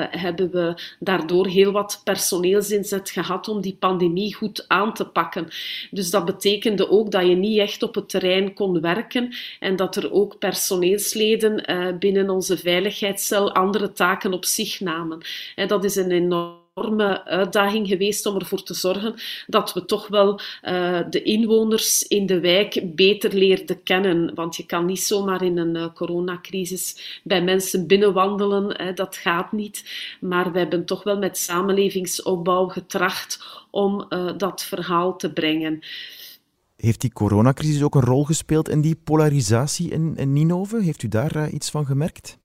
[0.10, 5.48] hebben we daardoor heel wat personeelsinzet gehad om die pandemie goed aan te pakken.
[5.92, 9.96] Dus dat betekent ook dat je niet echt op het terrein kon werken en dat
[9.96, 15.22] er ook personeelsleden uh, binnen onze veiligheidscel andere taken op zich namen.
[15.56, 19.16] En dat is een enorme uitdaging geweest om ervoor te zorgen
[19.48, 24.36] dat we toch wel uh, de inwoners in de wijk beter leerden kennen.
[24.36, 29.84] Want je kan niet zomaar in een uh, coronacrisis bij mensen binnenwandelen, dat gaat niet.
[30.20, 34.08] Maar we hebben toch wel met samenlevingsopbouw getracht om
[34.38, 35.82] dat verhaal te brengen.
[36.82, 40.82] Heeft die coronacrisis ook een rol gespeeld in die polarisatie in, in Ninove?
[40.82, 42.41] Heeft u daar uh, iets van gemerkt?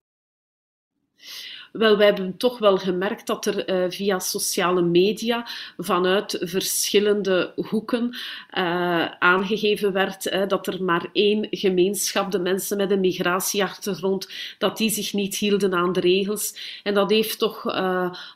[1.73, 8.05] Wel, wij hebben toch wel gemerkt dat er uh, via sociale media vanuit verschillende hoeken
[8.11, 14.77] uh, aangegeven werd uh, dat er maar één gemeenschap, de mensen met een migratieachtergrond, dat
[14.77, 16.81] die zich niet hielden aan de regels.
[16.83, 17.67] En dat heeft toch,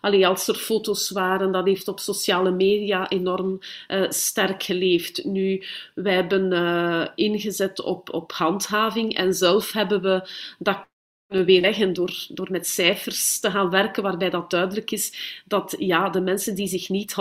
[0.00, 3.58] allee, als er foto's waren, dat heeft op sociale media enorm
[4.08, 5.24] sterk geleefd.
[5.24, 5.64] Nu,
[5.94, 10.88] wij hebben ingezet op, op handhaving en zelf hebben we dat
[11.30, 16.20] weerleggen door, door met cijfers te gaan werken, waarbij dat duidelijk is dat ja, de
[16.20, 17.16] mensen die zich niet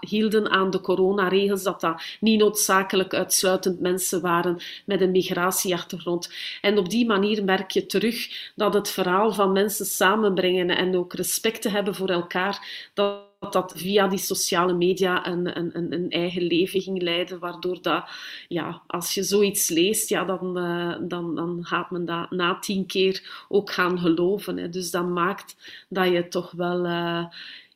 [0.00, 6.32] hielden aan de coronaregels, dat dat niet noodzakelijk uitsluitend mensen waren met een migratieachtergrond.
[6.60, 11.12] En op die manier merk je terug dat het verhaal van mensen samenbrengen en ook
[11.12, 16.42] respect te hebben voor elkaar, dat dat via die sociale media een, een, een eigen
[16.42, 18.04] leven ging leiden, waardoor dat,
[18.48, 22.86] ja, als je zoiets leest, ja, dan, uh, dan, dan gaat men dat na tien
[22.86, 24.56] keer ook gaan geloven.
[24.56, 24.68] Hè.
[24.68, 25.56] Dus dat maakt
[25.88, 26.86] dat je toch wel...
[26.86, 27.24] Uh,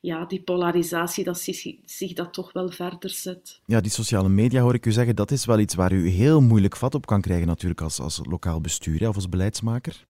[0.04, 3.60] ja, die polarisatie, dat zich, zich, dat toch wel verder zet.
[3.66, 6.40] Ja, die sociale media, hoor ik u zeggen, dat is wel iets waar u heel
[6.40, 10.06] moeilijk vat op kan krijgen natuurlijk als, als lokaal bestuur of als beleidsmaker.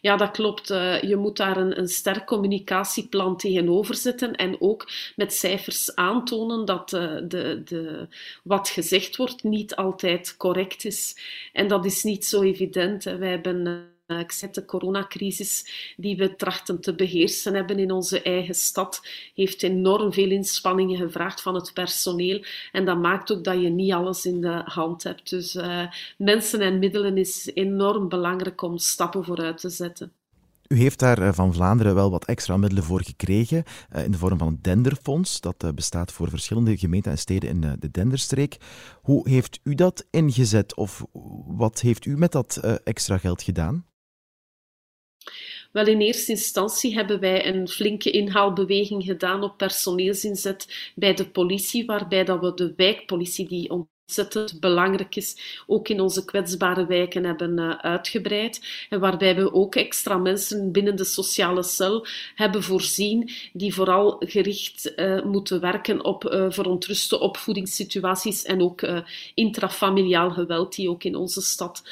[0.00, 0.70] Ja, dat klopt.
[0.70, 6.64] Eh, je moet daar een, een sterk communicatieplan tegenover zetten en ook met cijfers aantonen
[6.64, 8.08] dat uh, de, de,
[8.44, 11.16] wat gezegd wordt niet altijd correct is.
[11.52, 13.04] En dat is niet zo evident.
[13.04, 13.80] Wij hebben eh, eh,
[14.20, 19.62] ik zeg, de coronacrisis die we trachten te beheersen hebben in onze eigen stad, heeft
[19.62, 22.44] enorm veel inspanningen gevraagd van het personeel.
[22.72, 25.30] En dat maakt ook dat je niet alles in de hand hebt.
[25.30, 25.86] Dus uh,
[26.18, 30.12] mensen en middelen is enorm belangrijk om stappen vooruit te zetten.
[30.68, 33.64] U heeft daar eh, van Vlaanderen wel wat extra middelen voor gekregen,
[34.04, 35.40] in de vorm van een Denderfonds.
[35.40, 38.56] Dat bestaat voor verschillende gemeenten en steden in de Denderstreek.
[39.02, 41.04] Hoe heeft u dat ingezet of
[41.46, 43.84] wat heeft u met dat extra geld gedaan?
[45.72, 51.86] Wel, in eerste instantie hebben wij een flinke inhaalbeweging gedaan op personeelsinzet bij de politie,
[51.86, 57.58] waarbij dat we de wijkpolitie, die ontzettend belangrijk is, ook in onze kwetsbare wijken hebben
[57.58, 58.86] uh, uitgebreid.
[58.88, 64.92] En waarbij we ook extra mensen binnen de sociale cel hebben voorzien, die vooral gericht
[64.96, 68.86] uh, moeten werken op uh, verontruste opvoedingssituaties en ook
[69.34, 71.82] intrafamiliaal geweld, die ook in onze stad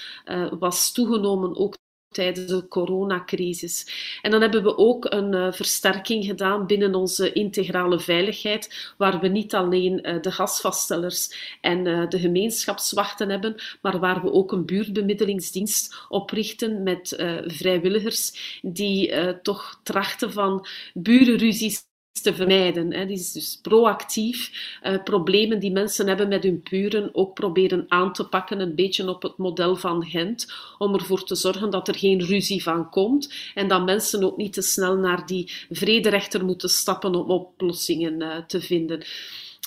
[0.58, 1.74] was toegenomen, ook
[2.10, 3.86] tijdens de coronacrisis.
[4.22, 9.28] En dan hebben we ook een uh, versterking gedaan binnen onze integrale veiligheid, waar we
[9.28, 14.66] niet alleen uh, de gasvaststellers en uh, de gemeenschapswachten hebben, maar waar we ook een
[14.66, 17.14] buurtbemiddelingsdienst oprichten met
[17.46, 21.88] vrijwilligers die toch trachten van burenruzies
[22.20, 22.92] te vermijden.
[22.92, 23.06] Hè.
[23.06, 24.50] Die is dus proactief
[24.82, 29.08] uh, problemen die mensen hebben met hun buren ook proberen aan te pakken, een beetje
[29.08, 33.34] op het model van Gent, om ervoor te zorgen dat er geen ruzie van komt
[33.54, 38.36] en dat mensen ook niet te snel naar die vrederechter moeten stappen om oplossingen uh,
[38.46, 39.04] te vinden.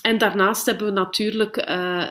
[0.01, 2.07] En daarnaast hebben we natuurlijk uh,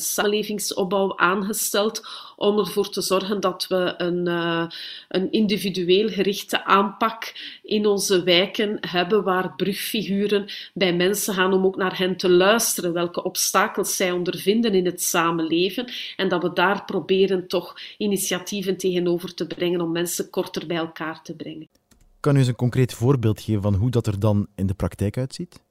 [0.00, 2.06] samenlevingsopbouw aangesteld
[2.36, 4.66] om ervoor te zorgen dat we een, uh,
[5.08, 11.76] een individueel gerichte aanpak in onze wijken hebben, waar brugfiguren bij mensen gaan om ook
[11.76, 16.84] naar hen te luisteren, welke obstakels zij ondervinden in het samenleven en dat we daar
[16.84, 21.68] proberen toch initiatieven tegenover te brengen om mensen korter bij elkaar te brengen.
[22.20, 25.16] Kan u eens een concreet voorbeeld geven van hoe dat er dan in de praktijk
[25.16, 25.64] uitziet?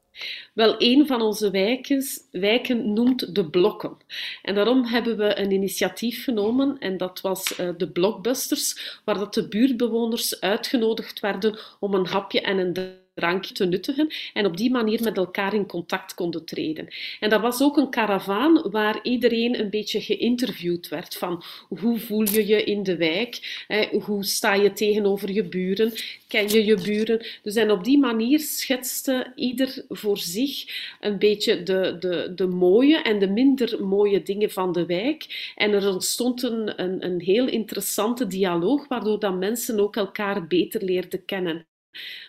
[0.53, 3.97] Wel, een van onze wijken, wijken noemt de blokken.
[4.41, 9.33] En daarom hebben we een initiatief genomen, en dat was uh, de Blockbusters, waar dat
[9.33, 14.71] de buurtbewoners uitgenodigd werden om een hapje en een drankje te nuttigen en op die
[14.71, 16.87] manier met elkaar in contact konden treden.
[17.19, 22.29] En dat was ook een karavaan waar iedereen een beetje geïnterviewd werd van hoe voel
[22.29, 23.65] je je in de wijk,
[24.05, 25.93] hoe sta je tegenover je buren,
[26.27, 27.25] ken je je buren.
[27.43, 30.65] Dus en op die manier schetste ieder voor zich
[30.99, 35.51] een beetje de, de, de mooie en de minder mooie dingen van de wijk.
[35.55, 40.83] En er ontstond een, een, een heel interessante dialoog, waardoor dat mensen ook elkaar beter
[40.83, 41.65] leerden kennen.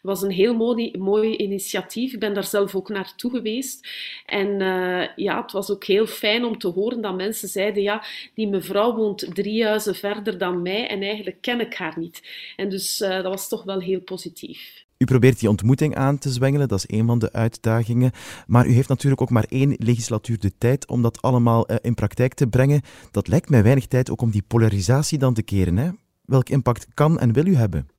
[0.03, 2.13] Was een heel mooi, mooi initiatief.
[2.13, 3.89] Ik ben daar zelf ook naartoe geweest.
[4.27, 8.05] En uh, ja, het was ook heel fijn om te horen dat mensen zeiden: ja,
[8.35, 12.23] die mevrouw woont drie huizen verder dan mij en eigenlijk ken ik haar niet.
[12.57, 14.85] En dus uh, dat was toch wel heel positief.
[14.99, 18.13] U probeert die ontmoeting aan te zwengelen, dat is een van de uitdagingen.
[18.47, 21.95] Maar u heeft natuurlijk ook maar één legislatuur de tijd om dat allemaal uh, in
[21.95, 22.83] praktijk te brengen.
[23.11, 25.77] Dat lijkt mij weinig tijd ook om die polarisatie dan te keren.
[25.77, 25.91] Hè?
[26.25, 27.96] Welk impact kan en wil u hebben?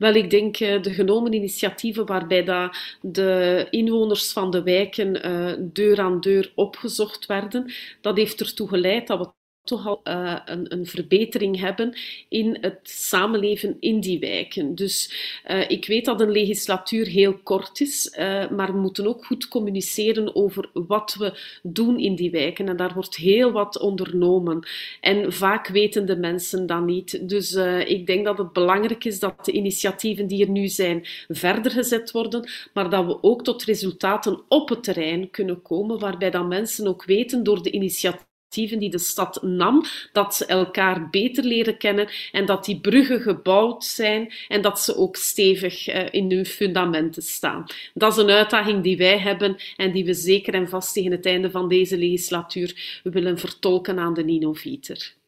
[0.00, 5.52] Wel, ik denk uh, de genomen initiatieven waarbij dat de inwoners van de wijken uh,
[5.72, 9.32] deur aan deur opgezocht werden, dat heeft ertoe geleid dat we
[9.64, 11.96] toch al uh, een, een, verbetering hebben
[12.28, 14.74] in het samenleven in die wijken.
[14.74, 15.12] Dus
[15.50, 19.48] uh, ik weet dat een legislatuur heel kort is, uh, maar we moeten ook goed
[19.48, 22.68] communiceren over wat we doen in die wijken.
[22.68, 24.66] En daar wordt heel wat ondernomen.
[25.00, 27.28] En vaak weten de mensen dat niet.
[27.28, 27.54] Dus
[27.84, 32.10] ik denk dat het belangrijk is dat de initiatieven die er nu zijn verder gezet
[32.10, 36.86] worden, maar dat we ook tot resultaten op het terrein kunnen komen, waarbij dan mensen
[36.86, 42.08] ook weten door de initiatieven die de stad nam, dat ze elkaar beter leren kennen
[42.32, 47.22] en dat die bruggen gebouwd zijn en dat ze ook stevig uh, in hun fundamenten
[47.22, 47.64] staan.
[47.94, 51.26] Dat is een uitdaging die wij hebben en die we zeker en vast tegen het
[51.26, 55.18] einde van deze legislatuur willen vertolken aan de Nino Vieter.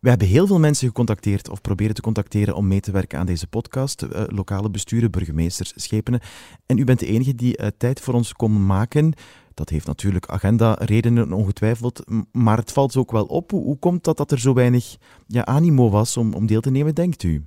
[0.00, 3.26] We hebben heel veel mensen gecontacteerd of proberen te contacteren om mee te werken aan
[3.26, 4.02] deze podcast.
[4.02, 6.20] Uh, lokale besturen, burgemeesters, schepenen.
[6.66, 9.14] En u bent de enige die uh, tijd voor ons kon maken.
[9.60, 13.50] Dat heeft natuurlijk agenda-redenen ongetwijfeld, maar het valt ook wel op.
[13.50, 14.96] Hoe, hoe komt dat dat er zo weinig
[15.26, 17.44] ja, animo was om, om deel te nemen, denkt u?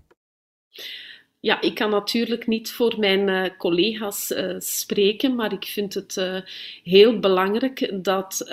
[1.40, 6.16] Ja, ik kan natuurlijk niet voor mijn uh, collega's uh, spreken, maar ik vind het
[6.18, 6.38] uh,
[6.84, 8.46] heel belangrijk dat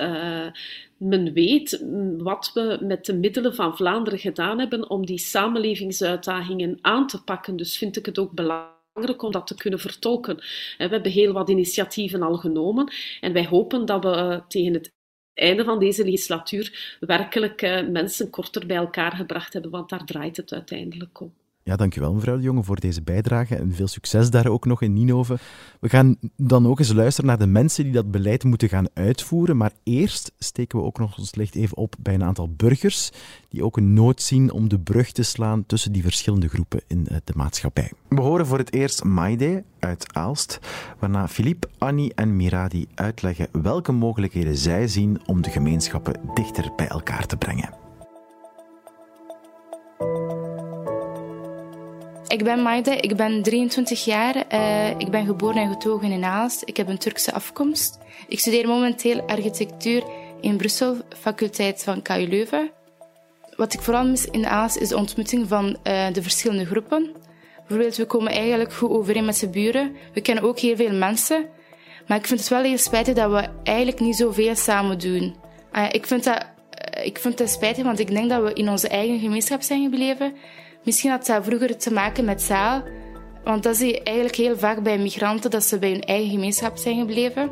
[0.96, 1.84] men weet
[2.18, 7.56] wat we met de middelen van Vlaanderen gedaan hebben om die samenlevingsuitdagingen aan te pakken.
[7.56, 10.36] Dus vind ik het ook belangrijk om dat te kunnen vertolken.
[10.36, 14.92] We hebben heel wat initiatieven al genomen en wij hopen dat we eh, tegen het
[15.34, 20.36] einde van deze legislatuur werkelijk eh, mensen korter bij elkaar gebracht hebben, want daar draait
[20.36, 21.39] het uiteindelijk om.
[21.62, 24.92] Ja, dankjewel mevrouw de Jonge voor deze bijdrage en veel succes daar ook nog in
[24.92, 25.38] Ninove.
[25.80, 29.56] We gaan dan ook eens luisteren naar de mensen die dat beleid moeten gaan uitvoeren,
[29.56, 33.10] maar eerst steken we ook nog ons licht even op bij een aantal burgers
[33.48, 37.06] die ook een nood zien om de brug te slaan tussen die verschillende groepen in
[37.06, 37.92] eh, de maatschappij.
[38.08, 40.58] We horen voor het eerst Maide uit Aalst,
[40.98, 46.88] waarna Philippe, Annie en Miradi uitleggen welke mogelijkheden zij zien om de gemeenschappen dichter bij
[46.88, 47.78] elkaar te brengen.
[52.30, 54.44] Ik ben Maide, ik ben 23 jaar.
[54.52, 56.62] Uh, ik ben geboren en getogen in Aalst.
[56.64, 57.98] Ik heb een Turkse afkomst.
[58.28, 60.02] Ik studeer momenteel architectuur
[60.40, 62.70] in Brussel, faculteit van KU Leuven.
[63.56, 67.12] Wat ik vooral mis in Aalst is de ontmoeting van uh, de verschillende groepen.
[67.56, 69.96] Bijvoorbeeld, we komen eigenlijk goed overeen met z'n buren.
[70.14, 71.46] We kennen ook heel veel mensen.
[72.06, 75.36] Maar ik vind het wel heel spijtig dat we eigenlijk niet zoveel samen doen.
[75.72, 76.46] Uh, ik, vind dat,
[77.02, 80.34] ik vind dat spijtig, want ik denk dat we in onze eigen gemeenschap zijn gebleven.
[80.84, 82.82] Misschien had dat vroeger te maken met zaal,
[83.44, 86.76] want dat zie je eigenlijk heel vaak bij migranten, dat ze bij hun eigen gemeenschap
[86.76, 87.50] zijn gebleven.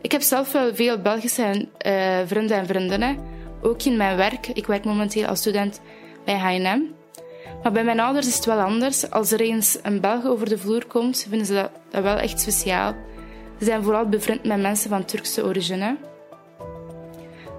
[0.00, 3.18] Ik heb zelf wel veel Belgische uh, vrienden en vriendinnen,
[3.62, 4.46] ook in mijn werk.
[4.46, 5.80] Ik werk momenteel als student
[6.24, 6.82] bij H&M.
[7.62, 9.10] Maar bij mijn ouders is het wel anders.
[9.10, 12.40] Als er eens een Belg over de vloer komt, vinden ze dat, dat wel echt
[12.40, 12.94] speciaal.
[13.58, 15.96] Ze zijn vooral bevriend met mensen van Turkse origine.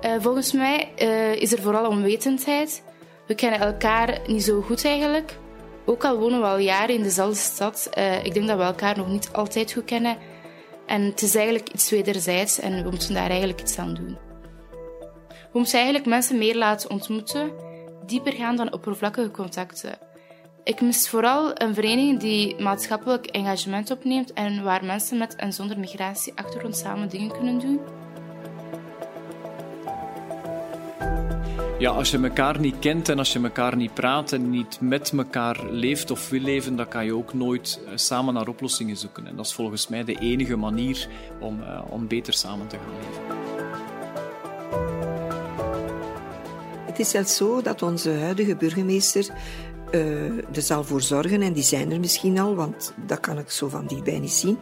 [0.06, 2.84] Uh, volgens mij uh, is er vooral onwetendheid.
[3.28, 5.38] We kennen elkaar niet zo goed eigenlijk.
[5.86, 8.98] Ook al wonen we al jaren in dezelfde stad, uh, ik denk dat we elkaar
[8.98, 10.18] nog niet altijd goed kennen.
[10.86, 14.18] En het is eigenlijk iets wederzijds en we moeten daar eigenlijk iets aan doen.
[15.30, 17.52] We moeten eigenlijk mensen meer laten ontmoeten,
[18.06, 19.98] dieper gaan dan oppervlakkige contacten.
[20.64, 25.80] Ik mis vooral een vereniging die maatschappelijk engagement opneemt en waar mensen met en zonder
[25.80, 27.80] migratieachtergrond samen dingen kunnen doen.
[31.78, 35.14] Ja, als je elkaar niet kent en als je elkaar niet praat en niet met
[35.18, 39.28] elkaar leeft of wil leven, dan kan je ook nooit eh, samen naar oplossingen zoeken.
[39.28, 41.08] En dat is volgens mij de enige manier
[41.40, 43.44] om, uh, om beter samen te gaan leven.
[46.86, 49.28] Het is zelfs zo dat onze huidige burgemeester
[49.92, 53.50] uh, er zal voor zorgen, en die zijn er misschien al, want dat kan ik
[53.50, 54.58] zo van dichtbij niet zien,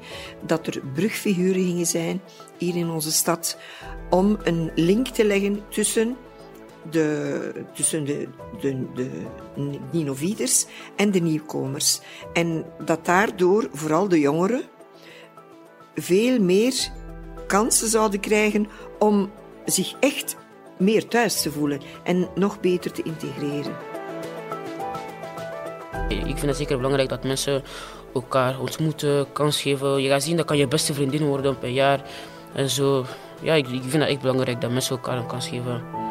[0.46, 2.22] dat er brugfiguren gingen zijn
[2.58, 3.58] hier in onze stad
[4.10, 6.16] om een link te leggen tussen
[6.90, 8.28] de, tussen de,
[8.62, 9.10] de, de
[9.92, 10.66] Ninoviders
[10.96, 12.00] en de nieuwkomers.
[12.34, 14.62] En dat daardoor vooral de jongeren
[15.96, 16.92] veel meer
[17.48, 18.68] kansen zouden krijgen
[19.00, 19.32] om
[19.66, 20.36] zich echt
[20.78, 23.76] meer thuis te voelen en nog beter te integreren.
[26.10, 27.64] Ik vind het zeker belangrijk dat mensen
[28.14, 30.02] elkaar ontmoeten, kans geven.
[30.02, 32.02] Je gaat zien, dat kan je beste vriendin worden een jaar.
[32.54, 33.06] En zo.
[33.42, 36.03] Ja, ik, ik vind het echt belangrijk dat mensen elkaar een kans geven.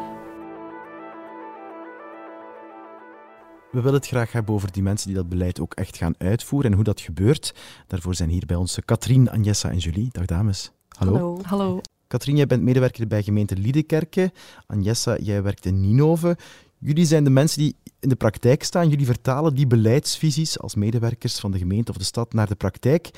[3.73, 6.71] We willen het graag hebben over die mensen die dat beleid ook echt gaan uitvoeren
[6.71, 7.55] en hoe dat gebeurt.
[7.87, 10.09] Daarvoor zijn hier bij ons Katrien, Agnessa en Julie.
[10.11, 10.73] Dag dames.
[10.89, 11.13] Hallo.
[11.13, 11.39] Hallo.
[11.43, 11.81] Hallo.
[12.07, 14.33] Katrien, jij bent medewerker bij gemeente Liedekerke.
[14.67, 16.37] Agnessa, jij werkt in Ninove.
[16.79, 18.89] Jullie zijn de mensen die in de praktijk staan.
[18.89, 23.11] Jullie vertalen die beleidsvisies als medewerkers van de gemeente of de stad naar de praktijk.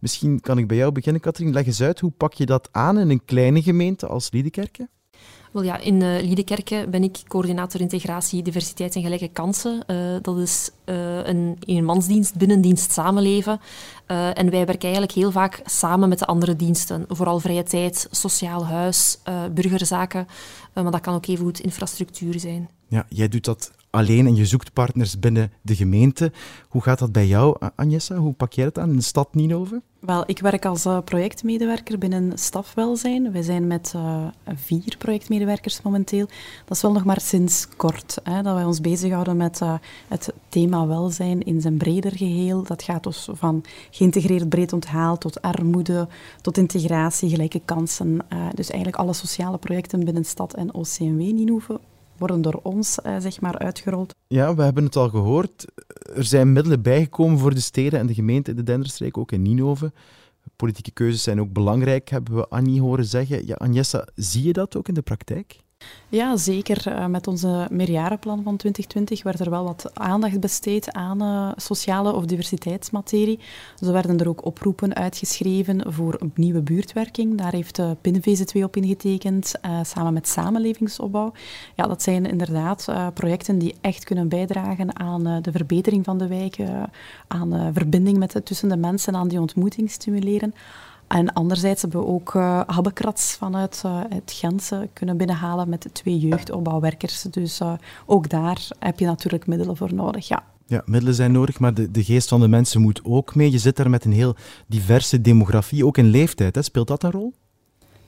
[0.00, 1.52] Misschien kan ik bij jou beginnen, Katrien.
[1.52, 4.88] Leg eens uit, hoe pak je dat aan in een kleine gemeente als Liedekerke?
[5.50, 9.84] Wel ja, in uh, ben ik coördinator integratie, diversiteit en gelijke kansen.
[9.86, 13.60] Uh, dat is uh, een mansdienst, binnendienst samenleven.
[14.10, 17.04] Uh, en wij werken eigenlijk heel vaak samen met de andere diensten.
[17.08, 20.26] Vooral vrije tijd, sociaal huis, uh, burgerzaken.
[20.74, 22.68] Uh, maar dat kan ook even goed infrastructuur zijn.
[22.88, 26.32] Ja, jij doet dat alleen en je zoekt partners binnen de gemeente.
[26.68, 28.16] Hoe gaat dat bij jou, Agnessa?
[28.16, 29.82] Hoe pak jij het aan in de stad Ninove?
[30.00, 33.32] Wel, ik werk als uh, projectmedewerker binnen stafwelzijn.
[33.32, 36.26] Wij zijn met uh, vier projectmedewerkers momenteel.
[36.64, 39.74] Dat is wel nog maar sinds kort hè, dat wij ons bezighouden met uh,
[40.08, 42.62] het thema welzijn in zijn breder geheel.
[42.62, 43.64] Dat gaat dus van
[44.00, 46.08] geïntegreerd breed onthaal tot armoede,
[46.40, 48.18] tot integratie, gelijke kansen.
[48.54, 51.80] dus eigenlijk alle sociale projecten binnen stad en OCMW Ninove
[52.20, 54.14] worden door ons uh, zeg maar uitgerold.
[54.26, 55.66] Ja, we hebben het al gehoord.
[56.14, 59.42] Er zijn middelen bijgekomen voor de steden en de gemeente in de Denderstreek, ook in
[59.42, 59.92] Ninove.
[60.56, 63.46] Politieke keuzes zijn ook belangrijk, hebben we Annie horen zeggen.
[63.46, 65.60] Ja, Agnessa, zie je dat ook in de praktijk?
[66.10, 66.88] Ja, zeker.
[66.88, 72.12] Uh, met onze meerjarenplan van 2020 werd er wel wat aandacht besteed aan uh, sociale
[72.12, 73.38] of diversiteitsmaterie.
[73.76, 77.38] Zo werden er ook oproepen uitgeschreven voor een nieuwe buurtwerking.
[77.38, 79.52] Daar heeft de PINVZ2 op ingetekend,
[79.82, 81.32] samen met samenlevingsopbouw.
[81.76, 86.90] Ja, dat zijn inderdaad projecten die echt kunnen bijdragen aan de verbetering van de wijken,
[87.28, 90.54] aan verbinding met, tussen de mensen, aan die ontmoeting stimuleren.
[91.16, 96.18] En anderzijds hebben we ook uh, Habbekrats vanuit uh, het Gentse kunnen binnenhalen met twee
[96.18, 97.22] jeugdopbouwwerkers.
[97.22, 97.72] Dus uh,
[98.06, 100.42] ook daar heb je natuurlijk middelen voor nodig, ja.
[100.66, 103.50] Ja, middelen zijn nodig, maar de, de geest van de mensen moet ook mee.
[103.50, 104.34] Je zit daar met een heel
[104.66, 106.54] diverse demografie, ook in leeftijd.
[106.54, 106.62] Hè.
[106.62, 107.32] Speelt dat een rol?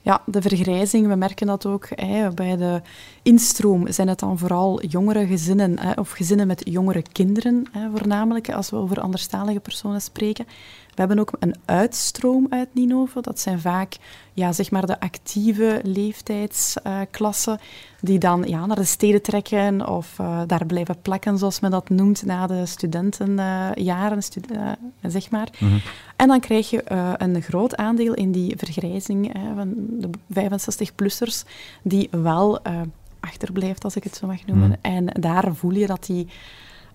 [0.04, 1.88] Ja, de vergrijzing, we merken dat ook.
[1.90, 2.80] Hè, bij de
[3.22, 8.52] instroom zijn het dan vooral jongere gezinnen, hè, of gezinnen met jongere kinderen, hè, voornamelijk,
[8.52, 10.46] als we over anderstalige personen spreken.
[10.94, 13.20] We hebben ook een uitstroom uit Ninove.
[13.20, 13.96] Dat zijn vaak
[14.32, 17.58] ja, zeg maar de actieve leeftijdsklassen
[18.00, 21.88] die dan ja, naar de steden trekken of uh, daar blijven plekken, zoals men dat
[21.88, 24.70] noemt, na de studentenjaren, uh, studi uh,
[25.02, 25.48] zeg maar.
[25.58, 25.80] Mm -hmm.
[26.16, 31.48] En dan krijg je een groot aandeel in die vergrijzing van de 65-plussers,
[31.82, 32.60] die wel
[33.20, 34.66] achterblijft, als ik het zo mag noemen.
[34.66, 34.96] Mm -hmm.
[34.96, 36.28] En daar voel je dat die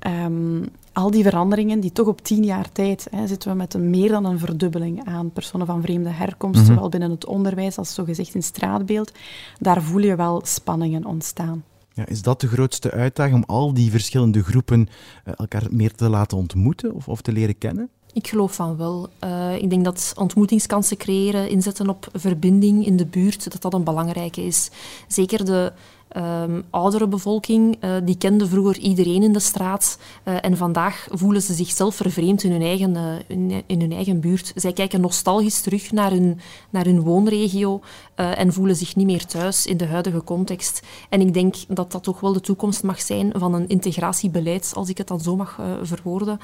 [0.07, 0.65] Um,
[0.97, 4.09] al die veranderingen, die toch op tien jaar tijd hè, zitten we met een, meer
[4.09, 6.75] dan een verdubbeling aan personen van vreemde herkomst, mm -hmm.
[6.75, 9.11] zowel binnen het onderwijs als zogezegd in straatbeeld.
[9.59, 11.63] Daar voel je wel spanningen ontstaan.
[11.93, 16.09] Ja, is dat de grootste uitdaging om al die verschillende groepen uh, elkaar meer te
[16.09, 17.89] laten ontmoeten of, of te leren kennen?
[18.13, 19.09] Ik geloof van wel.
[19.23, 23.83] Uh, ik denk dat ontmoetingskansen creëren, inzetten op verbinding in de buurt, dat dat een
[23.83, 24.69] belangrijke is.
[25.07, 25.73] Zeker de
[26.16, 31.41] Um, oudere bevolking, uh, die kende vroeger iedereen in de straat uh, en vandaag voelen
[31.41, 34.51] ze zichzelf vervreemd in hun, eigen, uh, in, in, hun eigen buurt.
[34.55, 36.39] Zij kijken nostalgisch terug naar hun,
[36.70, 37.82] naar hun woonregio
[38.16, 40.82] en voelen zich niet meer thuis in de huidige context.
[41.10, 44.89] En ik denk dat dat toch wel de toekomst mag zijn van een integratiebeleid, als
[44.89, 46.39] ik het dan zo mag verwoorden.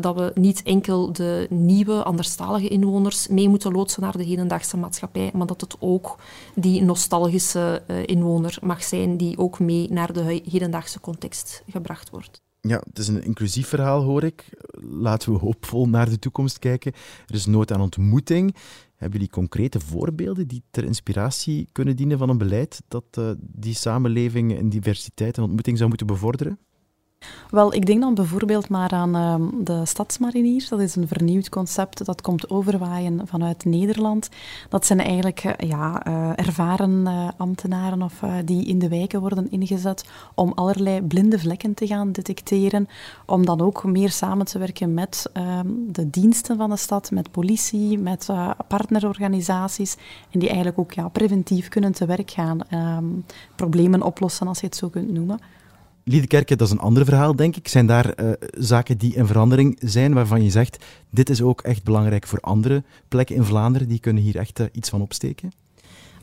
[0.00, 5.30] dat we niet enkel de nieuwe, anderstalige inwoners mee moeten loodsen naar de hedendaagse maatschappij,
[5.34, 6.16] maar dat het ook
[6.54, 12.40] die nostalgische inwoner mag zijn die ook mee naar de hedendaagse context gebracht wordt.
[12.60, 14.48] Ja, het is een inclusief verhaal, hoor ik.
[14.80, 16.92] Laten we hoopvol naar de toekomst kijken.
[17.26, 18.54] Er is nood aan ontmoeting.
[18.96, 23.74] Hebben jullie concrete voorbeelden die ter inspiratie kunnen dienen van een beleid dat uh, die
[23.74, 26.58] samenleving in diversiteit en ontmoeting zou moeten bevorderen?
[27.50, 30.68] Wel, ik denk dan bijvoorbeeld maar aan uh, de Stadsmariniers.
[30.68, 34.28] Dat is een vernieuwd concept dat komt overwaaien vanuit Nederland.
[34.68, 37.06] Dat zijn eigenlijk uh, ja, uh, ervaren
[37.36, 40.04] ambtenaren of, die in de wijken worden ingezet
[40.34, 42.88] om allerlei blinde vlekken te gaan detecteren.
[43.26, 47.30] Om dan ook meer samen te werken met ehm, de diensten van de stad, met
[47.30, 48.28] politie, met
[48.68, 49.96] partnerorganisaties.
[50.30, 52.60] En die eigenlijk ook ja, preventief kunnen te werk gaan.
[52.68, 53.04] Ehm,
[53.54, 55.40] problemen oplossen, als je het zo kunt noemen.
[56.08, 57.68] Liedekerke, dat is een ander verhaal, denk ik.
[57.68, 61.84] Zijn daar uh, zaken die in verandering zijn, waarvan je zegt, dit is ook echt
[61.84, 65.52] belangrijk voor andere plekken in Vlaanderen, die kunnen hier echt uh, iets van opsteken?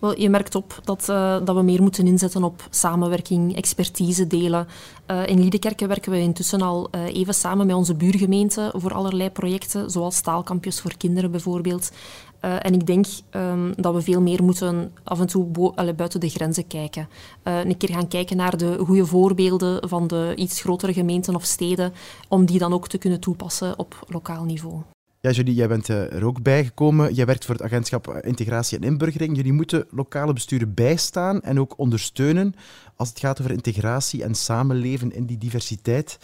[0.03, 4.67] Wel, je merkt op dat, uh, dat we meer moeten inzetten op samenwerking, expertise delen.
[5.11, 9.29] Uh, in Liedekerke werken we intussen al uh, even samen met onze buurgemeente voor allerlei
[9.29, 11.91] projecten, zoals taalkampjes voor kinderen bijvoorbeeld.
[12.39, 16.67] en ik denk um, dat we veel meer moeten af en toe buiten de grenzen
[16.67, 17.09] kijken.
[17.43, 21.93] een keer gaan kijken naar de goede voorbeelden van de iets grotere gemeenten of steden,
[22.27, 24.92] om die dan ook te kunnen toepassen op lokaal niveau.
[25.23, 27.13] Ja, Julie, jij bent er ook bijgekomen.
[27.13, 29.35] Jij werkt voor het agentschap Integratie en Inburgering.
[29.35, 32.55] Jullie moeten lokale besturen bijstaan en ook ondersteunen
[32.95, 36.17] als het gaat over integratie en samenleven in die diversiteit.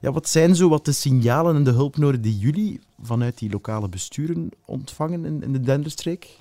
[0.00, 3.88] Ja, wat zijn zo wat de signalen en de hulpnoden die jullie vanuit die lokale
[3.88, 6.36] besturen ontvangen in, in de Denderstreek?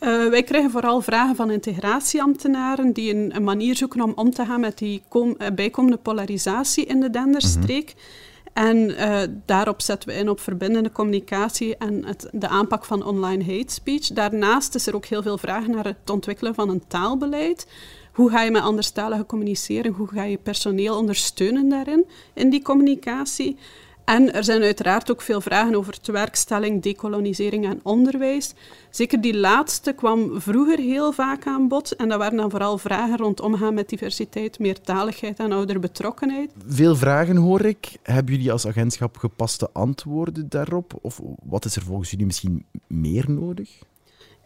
[0.00, 4.44] Uh, wij krijgen vooral vragen van integratieambtenaren die een, een manier zoeken om om te
[4.44, 7.94] gaan met die kom, bijkomende polarisatie in de Denderstreek.
[7.94, 8.30] Mm -hmm.
[8.52, 13.44] En uh, daarop zetten we in op verbindende communicatie en het, de aanpak van online
[13.44, 14.06] hate speech.
[14.06, 17.66] Daarnaast is er ook heel veel vragen naar het ontwikkelen van een taalbeleid.
[18.12, 19.92] Hoe ga je met anderstaligen communiceren?
[19.92, 23.56] Hoe ga je personeel ondersteunen daarin, in die communicatie?
[24.04, 28.54] En er zijn uiteraard ook veel vragen over tewerkstelling, decolonisering en onderwijs.
[28.90, 31.96] Zeker die laatste kwam vroeger heel vaak aan bod.
[31.96, 36.50] En dat waren dan vooral vragen rond omgaan met diversiteit, meertaligheid en ouderbetrokkenheid.
[36.66, 37.96] Veel vragen hoor ik.
[38.02, 40.98] Hebben jullie als agentschap gepaste antwoorden daarop?
[41.00, 43.70] Of wat is er volgens jullie misschien meer nodig?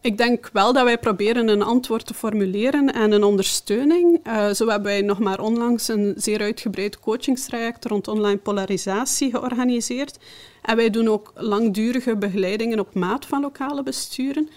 [0.06, 4.26] Ik denk wel dat wij proberen een antwoord te formuleren en een ondersteuning.
[4.26, 10.18] Uh, zo hebben wij nog maar onlangs een zeer uitgebreid coachingstraject rond online polarisatie georganiseerd.
[10.62, 14.48] En wij doen ook langdurige begeleidingen op maat van lokale besturen.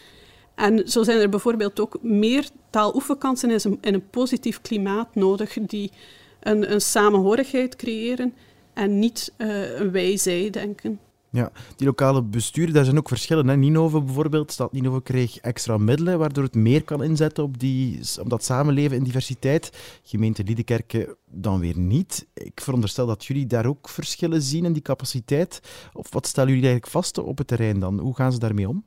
[0.55, 5.91] En zo zijn er bijvoorbeeld ook meer taaloefenkansen in een positief klimaat nodig die
[6.39, 8.33] een, een samenhorigheid creëren
[8.73, 10.99] en niet uh, een wij-zij-denken.
[11.31, 13.47] Ja, die lokale besturen, daar zijn ook verschillen.
[13.47, 13.55] Hè.
[13.55, 18.29] Ninove bijvoorbeeld, Stad Ninove kreeg extra middelen, waardoor het meer kan inzetten op, die, op
[18.29, 19.99] dat samenleven in diversiteit.
[20.03, 22.27] Gemeente Liedekerke dan weer niet.
[22.33, 25.61] Ik veronderstel dat jullie daar ook verschillen zien in die capaciteit.
[25.93, 27.99] Of wat stellen jullie eigenlijk vast op het terrein dan?
[27.99, 28.83] Hoe gaan ze daarmee om?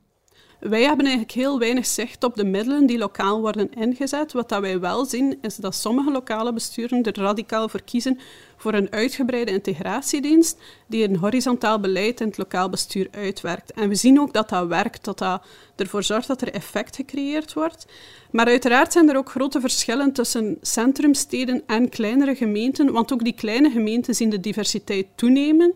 [0.69, 4.33] Wij hebben eigenlijk heel weinig zicht op de middelen die lokaal worden ingezet.
[4.33, 8.19] Wat dat wij wel zien, is dat sommige lokale besturen er radicaal voor kiezen
[8.63, 10.57] voor een uitgebreide integratiedienst
[10.87, 13.71] die een horizontaal beleid in het lokaal bestuur uitwerkt.
[13.71, 15.45] En we zien ook dat dat werkt, dat dat
[15.75, 17.85] ervoor zorgt dat er effect gecreëerd wordt.
[18.31, 23.33] Maar uiteraard zijn er ook grote verschillen tussen centrumsteden en kleinere gemeenten, want ook die
[23.33, 25.73] kleine gemeenten zien de diversiteit toenemen.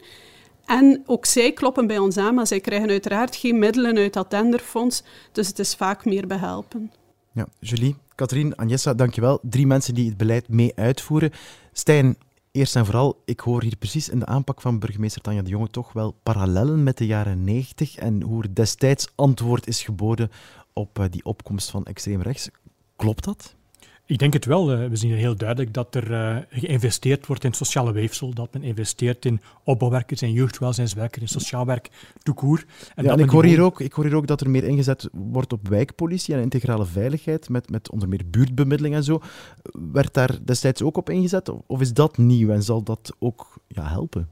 [0.66, 4.30] En ook zij kloppen bij ons aan, maar zij krijgen uiteraard geen middelen uit dat
[4.30, 6.92] tenderfonds, dus het is vaak meer behelpen.
[7.32, 9.40] Ja, Julie, Katrien, Agnessa, dankjewel.
[9.42, 11.32] Drie mensen die het beleid mee uitvoeren.
[11.72, 12.18] Stijn,
[12.58, 15.70] eerst en vooral, ik hoor hier precies in de aanpak van burgemeester Tanja de Jonge
[15.70, 20.32] toch wel parallellen met de jaren 90 en hoe er destijds antwoord is geboden
[20.74, 22.49] op eh, die opkomst van extreem rechts.
[22.95, 23.55] Klopt dat?
[24.08, 24.72] Ik denk het wel.
[24.72, 28.64] Eh, we zien heel duidelijk dat er uh, geïnvesteerd wordt in sociale weefsel, dat men
[28.64, 31.89] investeert in opbouwwerkers, in jeugdwelzijnswerkers, in sociaal werk,
[32.24, 32.66] toekoer.
[32.95, 35.10] En, ja, en ik, hoor hier ook, ik hoor hier ook dat er meer ingezet
[35.12, 39.22] wordt op wijkpolitie en integrale veiligheid, met, met onder meer buurtbemiddeling en zo.
[39.91, 43.88] Werd daar destijds ook op ingezet, of is dat nieuw en zal dat ook ja,
[43.88, 44.30] helpen?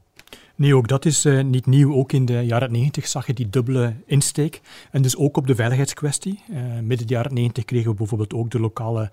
[0.56, 1.94] Nee, ook dat is uh, niet nieuw.
[1.94, 4.60] Ook in de jaren 90 zag je die dubbele insteek.
[4.90, 6.42] En dus ook op de veiligheidskwestie.
[6.50, 9.10] Uh, midden de jaren 90 kregen we bijvoorbeeld ook de lokale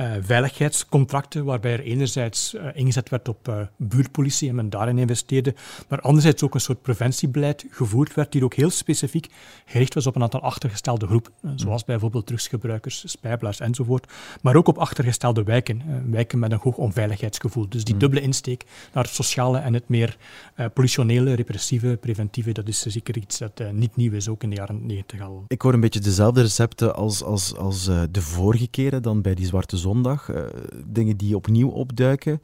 [0.00, 5.54] uh, veiligheidscontracten, waarbij er enerzijds uh, ingezet werd op uh, buurtpolitie en men daarin investeerde,
[5.88, 9.26] maar anderzijds ook een soort preventiebeleid gevoerd werd, die ook heel specifiek
[9.64, 14.78] gericht was op een aantal achtergestelde groepen, zoals bijvoorbeeld drugsgebruikers, spijbelaars enzovoort, maar ook op
[14.78, 17.68] achtergestelde wijken, wijken met een hoog onveiligheidsgevoel.
[17.68, 18.00] Dus die mm.
[18.00, 20.16] dubbele insteek naar het sociale en het meer
[20.74, 24.86] politionele, repressieve, preventieve, dat is zeker iets dat niet nieuw is, ook in de jaren
[24.86, 25.44] 90 al.
[25.48, 29.46] Ik hoor een beetje dezelfde recepten als, als, als de vorige keren dan bij die
[29.46, 30.44] zwarte zon zondag, uh,
[30.86, 32.42] dingen die opnieuw opduiken.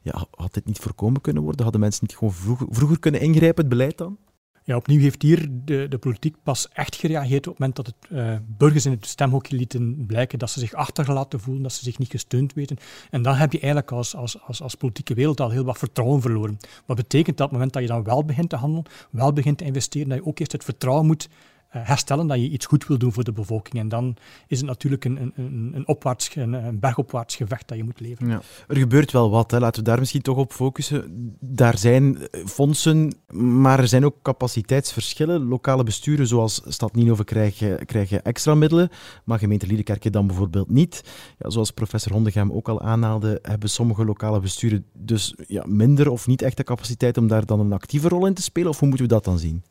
[0.00, 1.62] Ja, had dit niet voorkomen kunnen worden?
[1.62, 2.32] Hadden mensen niet gewoon
[2.70, 4.18] vroeger, kunnen ingrijpen, het beleid dan?
[4.64, 7.96] Ja, opnieuw heeft hier de, de politiek pas echt gereageerd op het moment dat het
[8.10, 11.98] uh, burgers in het stemhokje lieten blijken dat ze zich achtergelaten voelen, dat ze zich
[11.98, 12.76] niet gesteund weten.
[13.10, 16.20] En dan heb je eigenlijk als, als, als, als politieke wereld al heel wat vertrouwen
[16.20, 16.58] verloren.
[16.86, 19.58] Wat betekent dat op het moment dat je dan wel begint te handelen, wel begint
[19.58, 22.86] te investeren, dat je ook eerst het vertrouwen moet eh, herstellen, dat je iets goed
[22.86, 23.74] wil doen voor de bevolking.
[23.78, 24.16] En dan
[24.46, 28.42] is het natuurlijk een, een, een, opwaarts, een, een bergopwaarts gevecht dat je moet leveren.
[28.68, 29.58] Er gebeurt wel wat, hè.
[29.58, 31.04] laten we daar misschien toch op focussen.
[31.40, 35.44] Daar zijn eh, fondsen, maar er zijn ook capaciteitsverschillen.
[35.44, 38.88] Lokale besturen zoals Stad Ninove krijgen, krijgen extra middelen,
[39.24, 41.04] maar gemeente Liedekerke dan bijvoorbeeld niet.
[41.38, 46.26] Ja, zoals professor Hondegem ook al aanhaalde, hebben sommige lokale besturen dus ja, minder of
[46.26, 48.70] niet echt de capaciteit om daar dan een actieve rol in te spelen?
[48.70, 49.62] Of hoe moeten we dat dan zien?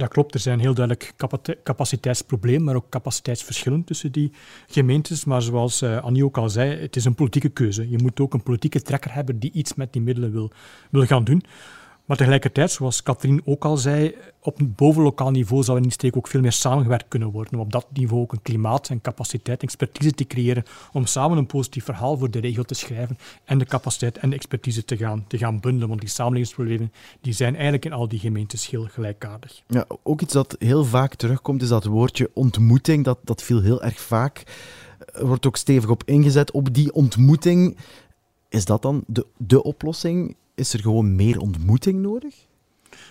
[0.00, 1.14] Dat klopt, er zijn heel duidelijk
[1.62, 4.32] capaciteitsproblemen, maar ook capaciteitsverschillen tussen die
[4.66, 5.24] gemeentes.
[5.24, 7.90] Maar zoals uh, Annie ook al zei, het is een politieke keuze.
[7.90, 10.50] Je moet ook een politieke trekker hebben die iets met die middelen wil,
[10.90, 11.42] wil gaan doen.
[12.10, 16.28] Maar tegelijkertijd, zoals Katrien ook al zei, op een bovenlokaal niveau zou in die ook
[16.28, 17.54] veel meer samengewerkt kunnen worden.
[17.54, 20.64] Om op dat niveau ook een klimaat en capaciteit, expertise te creëren.
[20.92, 23.18] Om samen een positief verhaal voor de regio te schrijven.
[23.44, 25.88] En de capaciteit en de expertise te gaan, te gaan bundelen.
[25.88, 29.62] Want die samenlevingsproblemen die zijn eigenlijk in al die gemeentes heel gelijkaardig.
[29.66, 33.04] Ja, ook iets dat heel vaak terugkomt is dat woordje ontmoeting.
[33.04, 34.42] Dat, dat viel heel erg vaak.
[35.12, 37.76] Er wordt ook stevig op ingezet op die ontmoeting.
[38.48, 40.36] Is dat dan de, de oplossing?
[40.60, 42.34] Is er gewoon meer ontmoeting nodig?